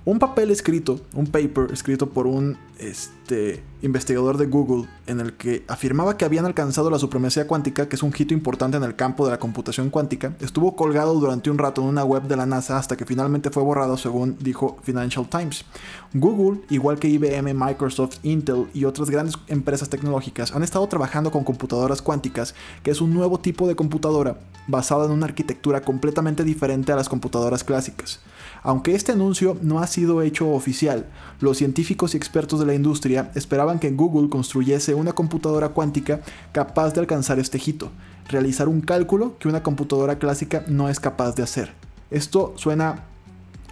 un 0.07 0.19
papel 0.19 0.51
escrito, 0.51 1.01
un 1.15 1.27
paper 1.27 1.69
escrito 1.73 2.11
por 2.11 2.27
un 2.27 2.59
este, 2.79 3.63
investigador 3.81 4.37
de 4.37 4.47
Google 4.47 4.87
en 5.07 5.21
el 5.21 5.33
que 5.33 5.65
afirmaba 5.67 6.19
que 6.19 6.27
habían 6.27 6.45
alcanzado 6.45 6.91
la 6.91 6.99
supremacía 6.99 7.47
cuántica, 7.47 7.89
que 7.89 7.97
es 7.97 8.03
un 8.03 8.13
hito 8.17 8.35
importante 8.35 8.77
en 8.77 8.83
el 8.83 8.97
campo 8.97 9.25
de 9.25 9.31
la 9.31 9.39
computación 9.39 9.89
cuántica, 9.89 10.35
estuvo 10.41 10.77
colgado 10.77 11.15
durante 11.15 11.51
un 11.51 11.57
rato 11.57 11.81
en 11.81 11.89
una 11.89 12.05
web 12.05 12.25
de 12.25 12.37
la 12.37 12.45
NASA 12.45 12.77
hasta 12.77 12.97
que 12.97 13.07
finalmente 13.07 13.51
fue 13.51 13.63
borrado 13.63 13.97
según 13.97 14.37
dijo 14.41 14.77
Financial 14.83 15.27
Times. 15.27 15.65
Google, 16.13 16.61
igual 16.69 16.99
que 16.99 17.09
IBM, 17.09 17.55
Microsoft, 17.55 18.19
Intel 18.25 18.67
y 18.75 18.85
otras 18.85 19.09
grandes 19.09 19.37
empresas 19.47 19.89
tecnológicas, 19.89 20.53
han 20.53 20.63
estado 20.63 20.87
trabajando 20.87 21.31
con 21.31 21.45
computadoras 21.45 22.03
cuánticas, 22.03 22.55
que 22.83 22.91
es 22.91 23.01
un 23.01 23.15
nuevo 23.15 23.41
tipo 23.41 23.67
de 23.67 23.75
computadora 23.75 24.39
basada 24.67 25.07
en 25.07 25.13
una 25.13 25.27
arquitectura 25.27 25.81
completamente 25.81 26.45
diferente 26.45 26.93
a 26.93 26.97
las 26.97 27.09
computadoras 27.09 27.65
clásicas. 27.65 28.21
Aunque 28.65 28.95
este 28.95 29.13
anuncio 29.13 29.59
no 29.61 29.81
ha 29.81 29.87
sido 29.87 30.23
hecho 30.23 30.51
oficial, 30.51 31.07
los 31.39 31.59
científicos 31.59 32.15
y 32.15 32.17
expertos 32.17 32.59
de 32.59 32.65
la 32.67 32.75
industria 32.75 33.31
esperaban 33.35 33.79
que 33.79 33.91
Google 33.91 34.31
construyese 34.31 34.95
una 34.95 35.13
computadora 35.13 35.69
cuántica 35.69 36.23
capaz 36.51 36.95
de 36.95 37.01
alcanzar 37.01 37.39
este 37.39 37.61
hito, 37.65 37.93
realizar 38.27 38.69
un 38.69 38.81
cálculo 38.81 39.37
que 39.39 39.49
una 39.49 39.63
computadora 39.63 40.19
clásica 40.19 40.65
no 40.67 40.89
es 40.89 40.99
capaz 40.99 41.35
de 41.35 41.43
hacer. 41.43 41.75
Esto 42.11 42.55
suena 42.57 43.05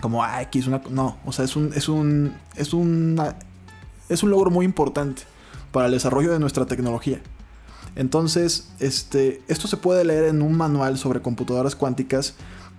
como, 0.02 0.22
ah, 0.22 0.37
aquí 0.37 0.59
es 0.59 0.66
una... 0.66 0.83
No, 0.90 1.16
o 1.24 1.33
sea, 1.33 1.46
es 1.46 1.57
un, 1.57 1.72
es 1.72 1.88
un, 1.88 2.35
es 2.57 2.74
una, 2.74 3.37
es 4.11 4.22
un 4.22 4.28
logro 4.28 4.50
muy 4.50 4.66
importante 4.66 5.22
para 5.70 5.87
el 5.87 5.92
desarrollo 5.92 6.31
de 6.33 6.38
nuestra 6.38 6.66
tecnología. 6.66 7.22
Entonces, 7.96 8.70
este, 8.78 9.40
esto 9.48 9.68
se 9.68 9.78
puede 9.78 10.05
leer 10.05 10.24
en 10.24 10.42
un 10.42 10.55
manual 10.55 10.98
sobre 10.98 11.22
computadoras 11.22 11.76
cuánticas, 11.76 12.35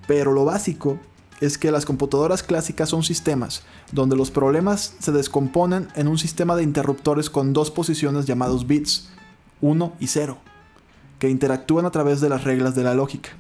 pero 0.06 0.32
lo 0.32 0.46
básico 0.46 1.00
es 1.42 1.58
que 1.58 1.72
las 1.72 1.86
computadoras 1.86 2.44
clásicas 2.44 2.90
son 2.90 3.04
sistemas 3.04 3.64
donde 3.92 4.16
los 4.16 4.32
problemas 4.32 4.96
se 5.00 5.12
descomponen 5.12 5.88
en 5.96 6.08
un 6.08 6.18
sistema 6.18 6.56
de 6.56 6.64
interruptores 6.64 7.30
con 7.30 7.54
dos 7.54 7.72
posiciones 7.72 8.26
llamados 8.26 8.68
bits, 8.68 9.10
1 9.62 9.94
y 10.00 10.08
0, 10.08 10.38
que 11.20 11.30
interactúan 11.30 11.86
a 11.86 11.92
través 11.92 12.22
de 12.22 12.30
las 12.30 12.44
reglas 12.44 12.76
de 12.76 12.84
la 12.84 12.96
lógica. 12.96 13.32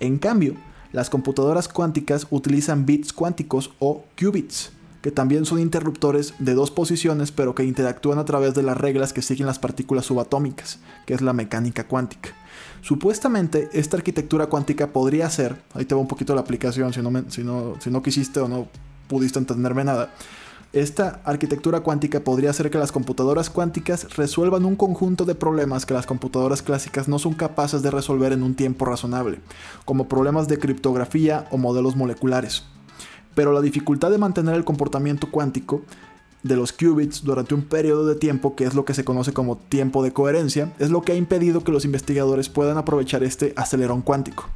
En 0.00 0.18
cambio, 0.18 0.54
las 0.92 1.10
computadoras 1.10 1.68
cuánticas 1.68 2.26
utilizan 2.30 2.86
bits 2.86 3.12
cuánticos 3.12 3.72
o 3.78 4.04
qubits, 4.18 4.72
que 5.02 5.10
también 5.10 5.44
son 5.44 5.60
interruptores 5.60 6.34
de 6.38 6.54
dos 6.54 6.70
posiciones 6.70 7.30
pero 7.30 7.54
que 7.54 7.64
interactúan 7.64 8.18
a 8.18 8.24
través 8.24 8.54
de 8.54 8.62
las 8.62 8.76
reglas 8.76 9.12
que 9.12 9.22
siguen 9.22 9.46
las 9.46 9.58
partículas 9.58 10.06
subatómicas, 10.06 10.80
que 11.06 11.14
es 11.14 11.20
la 11.20 11.32
mecánica 11.32 11.86
cuántica. 11.86 12.30
Supuestamente 12.80 13.68
esta 13.72 13.96
arquitectura 13.96 14.46
cuántica 14.46 14.88
podría 14.88 15.28
ser, 15.30 15.56
ahí 15.74 15.84
te 15.84 15.94
va 15.94 16.00
un 16.00 16.08
poquito 16.08 16.34
la 16.34 16.40
aplicación 16.40 16.92
si 16.92 17.02
no, 17.02 17.10
si 17.28 17.44
no, 17.44 17.74
si 17.80 17.90
no 17.90 18.02
quisiste 18.02 18.40
o 18.40 18.48
no 18.48 18.68
pudiste 19.08 19.38
entenderme 19.38 19.84
nada, 19.84 20.10
esta 20.74 21.22
arquitectura 21.24 21.80
cuántica 21.80 22.20
podría 22.20 22.50
hacer 22.50 22.70
que 22.70 22.76
las 22.76 22.92
computadoras 22.92 23.48
cuánticas 23.48 24.16
resuelvan 24.16 24.66
un 24.66 24.76
conjunto 24.76 25.24
de 25.24 25.34
problemas 25.34 25.86
que 25.86 25.94
las 25.94 26.04
computadoras 26.04 26.60
clásicas 26.60 27.08
no 27.08 27.18
son 27.18 27.32
capaces 27.32 27.80
de 27.82 27.90
resolver 27.90 28.32
en 28.32 28.42
un 28.42 28.54
tiempo 28.54 28.84
razonable, 28.84 29.40
como 29.86 30.08
problemas 30.08 30.46
de 30.46 30.58
criptografía 30.58 31.46
o 31.50 31.56
modelos 31.56 31.96
moleculares. 31.96 32.64
Pero 33.34 33.52
la 33.52 33.62
dificultad 33.62 34.10
de 34.10 34.18
mantener 34.18 34.56
el 34.56 34.64
comportamiento 34.64 35.30
cuántico 35.30 35.82
de 36.42 36.56
los 36.56 36.72
qubits 36.72 37.24
durante 37.24 37.54
un 37.54 37.62
periodo 37.62 38.06
de 38.06 38.14
tiempo 38.14 38.54
que 38.54 38.64
es 38.64 38.74
lo 38.74 38.84
que 38.84 38.94
se 38.94 39.04
conoce 39.04 39.32
como 39.32 39.56
tiempo 39.56 40.02
de 40.02 40.12
coherencia, 40.12 40.72
es 40.78 40.90
lo 40.90 41.02
que 41.02 41.12
ha 41.12 41.16
impedido 41.16 41.64
que 41.64 41.72
los 41.72 41.84
investigadores 41.84 42.48
puedan 42.48 42.78
aprovechar 42.78 43.22
este 43.24 43.52
acelerón 43.56 44.02
cuántico. 44.02 44.46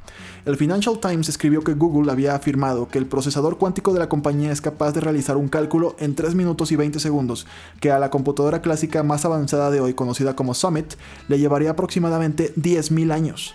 El 0.44 0.56
Financial 0.56 0.98
Times 0.98 1.28
escribió 1.28 1.62
que 1.62 1.74
Google 1.74 2.10
había 2.10 2.34
afirmado 2.34 2.88
que 2.88 2.98
el 2.98 3.06
procesador 3.06 3.58
cuántico 3.58 3.92
de 3.92 4.00
la 4.00 4.08
compañía 4.08 4.50
es 4.50 4.60
capaz 4.60 4.92
de 4.92 5.00
realizar 5.00 5.36
un 5.36 5.48
cálculo 5.48 5.94
en 6.00 6.16
3 6.16 6.34
minutos 6.34 6.72
y 6.72 6.76
20 6.76 6.98
segundos, 6.98 7.46
que 7.80 7.92
a 7.92 8.00
la 8.00 8.10
computadora 8.10 8.60
clásica 8.60 9.04
más 9.04 9.24
avanzada 9.24 9.70
de 9.70 9.80
hoy, 9.80 9.94
conocida 9.94 10.34
como 10.34 10.54
Summit, 10.54 10.94
le 11.28 11.38
llevaría 11.38 11.70
aproximadamente 11.70 12.52
10.000 12.56 13.12
años, 13.12 13.54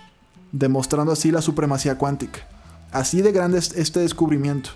demostrando 0.52 1.12
así 1.12 1.30
la 1.30 1.42
supremacía 1.42 1.98
cuántica. 1.98 2.46
Así 2.90 3.20
de 3.20 3.32
grande 3.32 3.58
es 3.58 3.72
este 3.76 4.00
descubrimiento. 4.00 4.70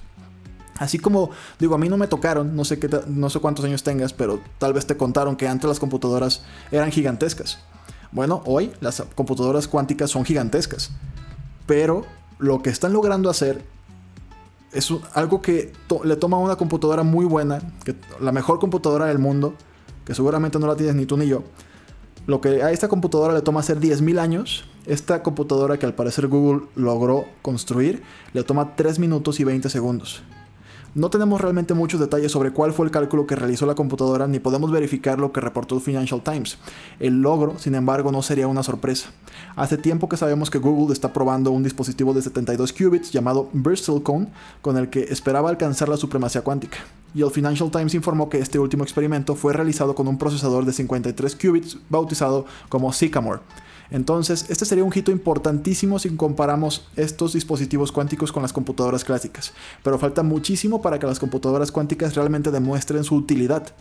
Así 0.82 0.98
como, 0.98 1.30
digo, 1.58 1.74
a 1.74 1.78
mí 1.78 1.88
no 1.88 1.96
me 1.96 2.08
tocaron, 2.08 2.56
no 2.56 2.64
sé, 2.64 2.78
qué, 2.78 2.88
no 3.06 3.30
sé 3.30 3.38
cuántos 3.40 3.64
años 3.64 3.82
tengas, 3.82 4.12
pero 4.12 4.40
tal 4.58 4.72
vez 4.72 4.86
te 4.86 4.96
contaron 4.96 5.36
que 5.36 5.48
antes 5.48 5.68
las 5.68 5.78
computadoras 5.78 6.42
eran 6.70 6.90
gigantescas. 6.90 7.58
Bueno, 8.10 8.42
hoy 8.44 8.72
las 8.80 9.02
computadoras 9.14 9.68
cuánticas 9.68 10.10
son 10.10 10.24
gigantescas. 10.24 10.90
Pero 11.66 12.04
lo 12.38 12.62
que 12.62 12.70
están 12.70 12.92
logrando 12.92 13.30
hacer 13.30 13.64
es 14.72 14.92
algo 15.14 15.40
que 15.42 15.72
le 16.04 16.16
toma 16.16 16.36
a 16.36 16.40
una 16.40 16.56
computadora 16.56 17.02
muy 17.02 17.24
buena, 17.24 17.60
que, 17.84 17.94
la 18.20 18.32
mejor 18.32 18.58
computadora 18.58 19.06
del 19.06 19.18
mundo, 19.18 19.54
que 20.04 20.14
seguramente 20.14 20.58
no 20.58 20.66
la 20.66 20.76
tienes 20.76 20.94
ni 20.94 21.06
tú 21.06 21.16
ni 21.16 21.26
yo. 21.26 21.42
Lo 22.26 22.40
que 22.40 22.62
a 22.62 22.70
esta 22.70 22.88
computadora 22.88 23.34
le 23.34 23.42
toma 23.42 23.60
hacer 23.60 23.80
10.000 23.80 24.18
años, 24.18 24.64
esta 24.86 25.22
computadora 25.22 25.78
que 25.78 25.86
al 25.86 25.94
parecer 25.94 26.28
Google 26.28 26.66
logró 26.76 27.26
construir, 27.42 28.02
le 28.32 28.42
toma 28.44 28.76
3 28.76 28.98
minutos 28.98 29.40
y 29.40 29.44
20 29.44 29.68
segundos. 29.68 30.22
No 30.94 31.08
tenemos 31.08 31.40
realmente 31.40 31.72
muchos 31.72 32.00
detalles 32.00 32.30
sobre 32.30 32.50
cuál 32.50 32.74
fue 32.74 32.84
el 32.84 32.92
cálculo 32.92 33.26
que 33.26 33.34
realizó 33.34 33.64
la 33.64 33.74
computadora 33.74 34.26
ni 34.26 34.40
podemos 34.40 34.70
verificar 34.70 35.18
lo 35.18 35.32
que 35.32 35.40
reportó 35.40 35.80
Financial 35.80 36.22
Times. 36.22 36.58
El 37.00 37.22
logro, 37.22 37.58
sin 37.58 37.74
embargo, 37.74 38.12
no 38.12 38.20
sería 38.20 38.46
una 38.46 38.62
sorpresa. 38.62 39.08
Hace 39.56 39.78
tiempo 39.78 40.06
que 40.10 40.18
sabemos 40.18 40.50
que 40.50 40.58
Google 40.58 40.92
está 40.92 41.14
probando 41.14 41.50
un 41.50 41.62
dispositivo 41.62 42.12
de 42.12 42.20
72 42.20 42.74
qubits 42.74 43.10
llamado 43.10 43.48
Cone, 44.02 44.28
con 44.60 44.76
el 44.76 44.90
que 44.90 45.04
esperaba 45.04 45.48
alcanzar 45.48 45.88
la 45.88 45.96
supremacía 45.96 46.42
cuántica. 46.42 46.76
Y 47.14 47.22
el 47.22 47.30
Financial 47.30 47.70
Times 47.70 47.94
informó 47.94 48.28
que 48.28 48.38
este 48.38 48.58
último 48.58 48.84
experimento 48.84 49.34
fue 49.34 49.52
realizado 49.52 49.94
con 49.94 50.08
un 50.08 50.18
procesador 50.18 50.64
de 50.64 50.72
53 50.72 51.36
qubits 51.36 51.78
bautizado 51.88 52.46
como 52.68 52.92
Sycamore. 52.92 53.40
Entonces, 53.90 54.46
este 54.48 54.64
sería 54.64 54.84
un 54.84 54.92
hito 54.94 55.10
importantísimo 55.10 55.98
si 55.98 56.08
comparamos 56.16 56.88
estos 56.96 57.34
dispositivos 57.34 57.92
cuánticos 57.92 58.32
con 58.32 58.42
las 58.42 58.54
computadoras 58.54 59.04
clásicas, 59.04 59.52
pero 59.82 59.98
falta 59.98 60.22
muchísimo 60.22 60.80
para 60.80 60.98
que 60.98 61.06
las 61.06 61.18
computadoras 61.18 61.70
cuánticas 61.70 62.14
realmente 62.14 62.50
demuestren 62.50 63.04
su 63.04 63.14
utilidad. 63.16 63.74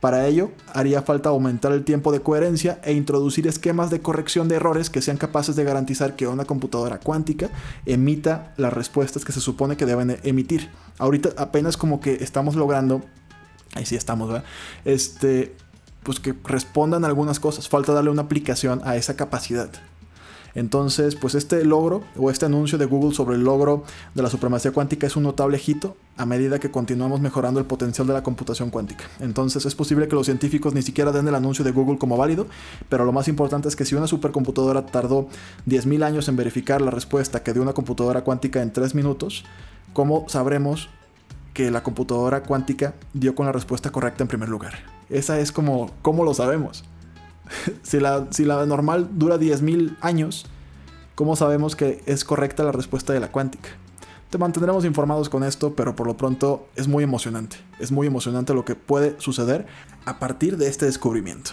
Para 0.00 0.26
ello, 0.26 0.52
haría 0.74 1.02
falta 1.02 1.30
aumentar 1.30 1.72
el 1.72 1.84
tiempo 1.84 2.12
de 2.12 2.20
coherencia 2.20 2.80
e 2.84 2.92
introducir 2.92 3.48
esquemas 3.48 3.90
de 3.90 4.00
corrección 4.00 4.46
de 4.46 4.56
errores 4.56 4.90
que 4.90 5.02
sean 5.02 5.16
capaces 5.16 5.56
de 5.56 5.64
garantizar 5.64 6.14
que 6.14 6.28
una 6.28 6.44
computadora 6.44 7.00
cuántica 7.00 7.50
emita 7.84 8.54
las 8.56 8.72
respuestas 8.72 9.24
que 9.24 9.32
se 9.32 9.40
supone 9.40 9.76
que 9.76 9.86
deben 9.86 10.18
emitir. 10.22 10.70
Ahorita 10.98 11.30
apenas 11.36 11.76
como 11.76 12.00
que 12.00 12.14
estamos 12.14 12.54
logrando, 12.54 13.02
ahí 13.74 13.86
sí 13.86 13.96
estamos, 13.96 14.28
¿verdad? 14.28 14.44
Este, 14.84 15.56
pues 16.04 16.20
que 16.20 16.32
respondan 16.44 17.04
algunas 17.04 17.40
cosas. 17.40 17.68
Falta 17.68 17.92
darle 17.92 18.10
una 18.10 18.22
aplicación 18.22 18.80
a 18.84 18.94
esa 18.94 19.16
capacidad. 19.16 19.68
Entonces, 20.58 21.14
pues 21.14 21.36
este 21.36 21.64
logro 21.64 22.02
o 22.16 22.32
este 22.32 22.46
anuncio 22.46 22.78
de 22.78 22.86
Google 22.86 23.14
sobre 23.14 23.36
el 23.36 23.44
logro 23.44 23.84
de 24.16 24.22
la 24.22 24.28
supremacía 24.28 24.72
cuántica 24.72 25.06
es 25.06 25.14
un 25.14 25.22
notable 25.22 25.60
hito 25.64 25.96
a 26.16 26.26
medida 26.26 26.58
que 26.58 26.68
continuamos 26.68 27.20
mejorando 27.20 27.60
el 27.60 27.66
potencial 27.66 28.08
de 28.08 28.12
la 28.12 28.24
computación 28.24 28.70
cuántica. 28.70 29.04
Entonces 29.20 29.64
es 29.66 29.76
posible 29.76 30.08
que 30.08 30.16
los 30.16 30.26
científicos 30.26 30.74
ni 30.74 30.82
siquiera 30.82 31.12
den 31.12 31.28
el 31.28 31.36
anuncio 31.36 31.64
de 31.64 31.70
Google 31.70 31.96
como 31.96 32.16
válido, 32.16 32.48
pero 32.88 33.04
lo 33.04 33.12
más 33.12 33.28
importante 33.28 33.68
es 33.68 33.76
que 33.76 33.84
si 33.84 33.94
una 33.94 34.08
supercomputadora 34.08 34.84
tardó 34.84 35.28
10.000 35.68 36.02
años 36.02 36.26
en 36.26 36.34
verificar 36.34 36.82
la 36.82 36.90
respuesta 36.90 37.44
que 37.44 37.52
dio 37.52 37.62
una 37.62 37.72
computadora 37.72 38.24
cuántica 38.24 38.60
en 38.60 38.72
3 38.72 38.96
minutos, 38.96 39.44
¿cómo 39.92 40.24
sabremos 40.28 40.88
que 41.54 41.70
la 41.70 41.84
computadora 41.84 42.42
cuántica 42.42 42.94
dio 43.14 43.36
con 43.36 43.46
la 43.46 43.52
respuesta 43.52 43.92
correcta 43.92 44.24
en 44.24 44.28
primer 44.28 44.48
lugar? 44.48 44.74
Esa 45.08 45.38
es 45.38 45.52
como, 45.52 45.92
¿cómo 46.02 46.24
lo 46.24 46.34
sabemos? 46.34 46.82
si, 47.82 48.00
la, 48.00 48.26
si 48.30 48.44
la 48.44 48.64
normal 48.66 49.10
dura 49.12 49.38
10.000 49.38 49.96
años, 50.00 50.46
¿cómo 51.14 51.36
sabemos 51.36 51.76
que 51.76 52.02
es 52.06 52.24
correcta 52.24 52.64
la 52.64 52.72
respuesta 52.72 53.12
de 53.12 53.20
la 53.20 53.30
cuántica? 53.30 53.70
Te 54.30 54.36
mantendremos 54.36 54.84
informados 54.84 55.30
con 55.30 55.42
esto, 55.42 55.74
pero 55.74 55.96
por 55.96 56.06
lo 56.06 56.16
pronto 56.16 56.68
es 56.76 56.86
muy 56.86 57.02
emocionante. 57.02 57.56
Es 57.78 57.90
muy 57.90 58.06
emocionante 58.06 58.52
lo 58.52 58.64
que 58.64 58.74
puede 58.74 59.18
suceder 59.18 59.66
a 60.04 60.18
partir 60.18 60.58
de 60.58 60.68
este 60.68 60.84
descubrimiento. 60.84 61.52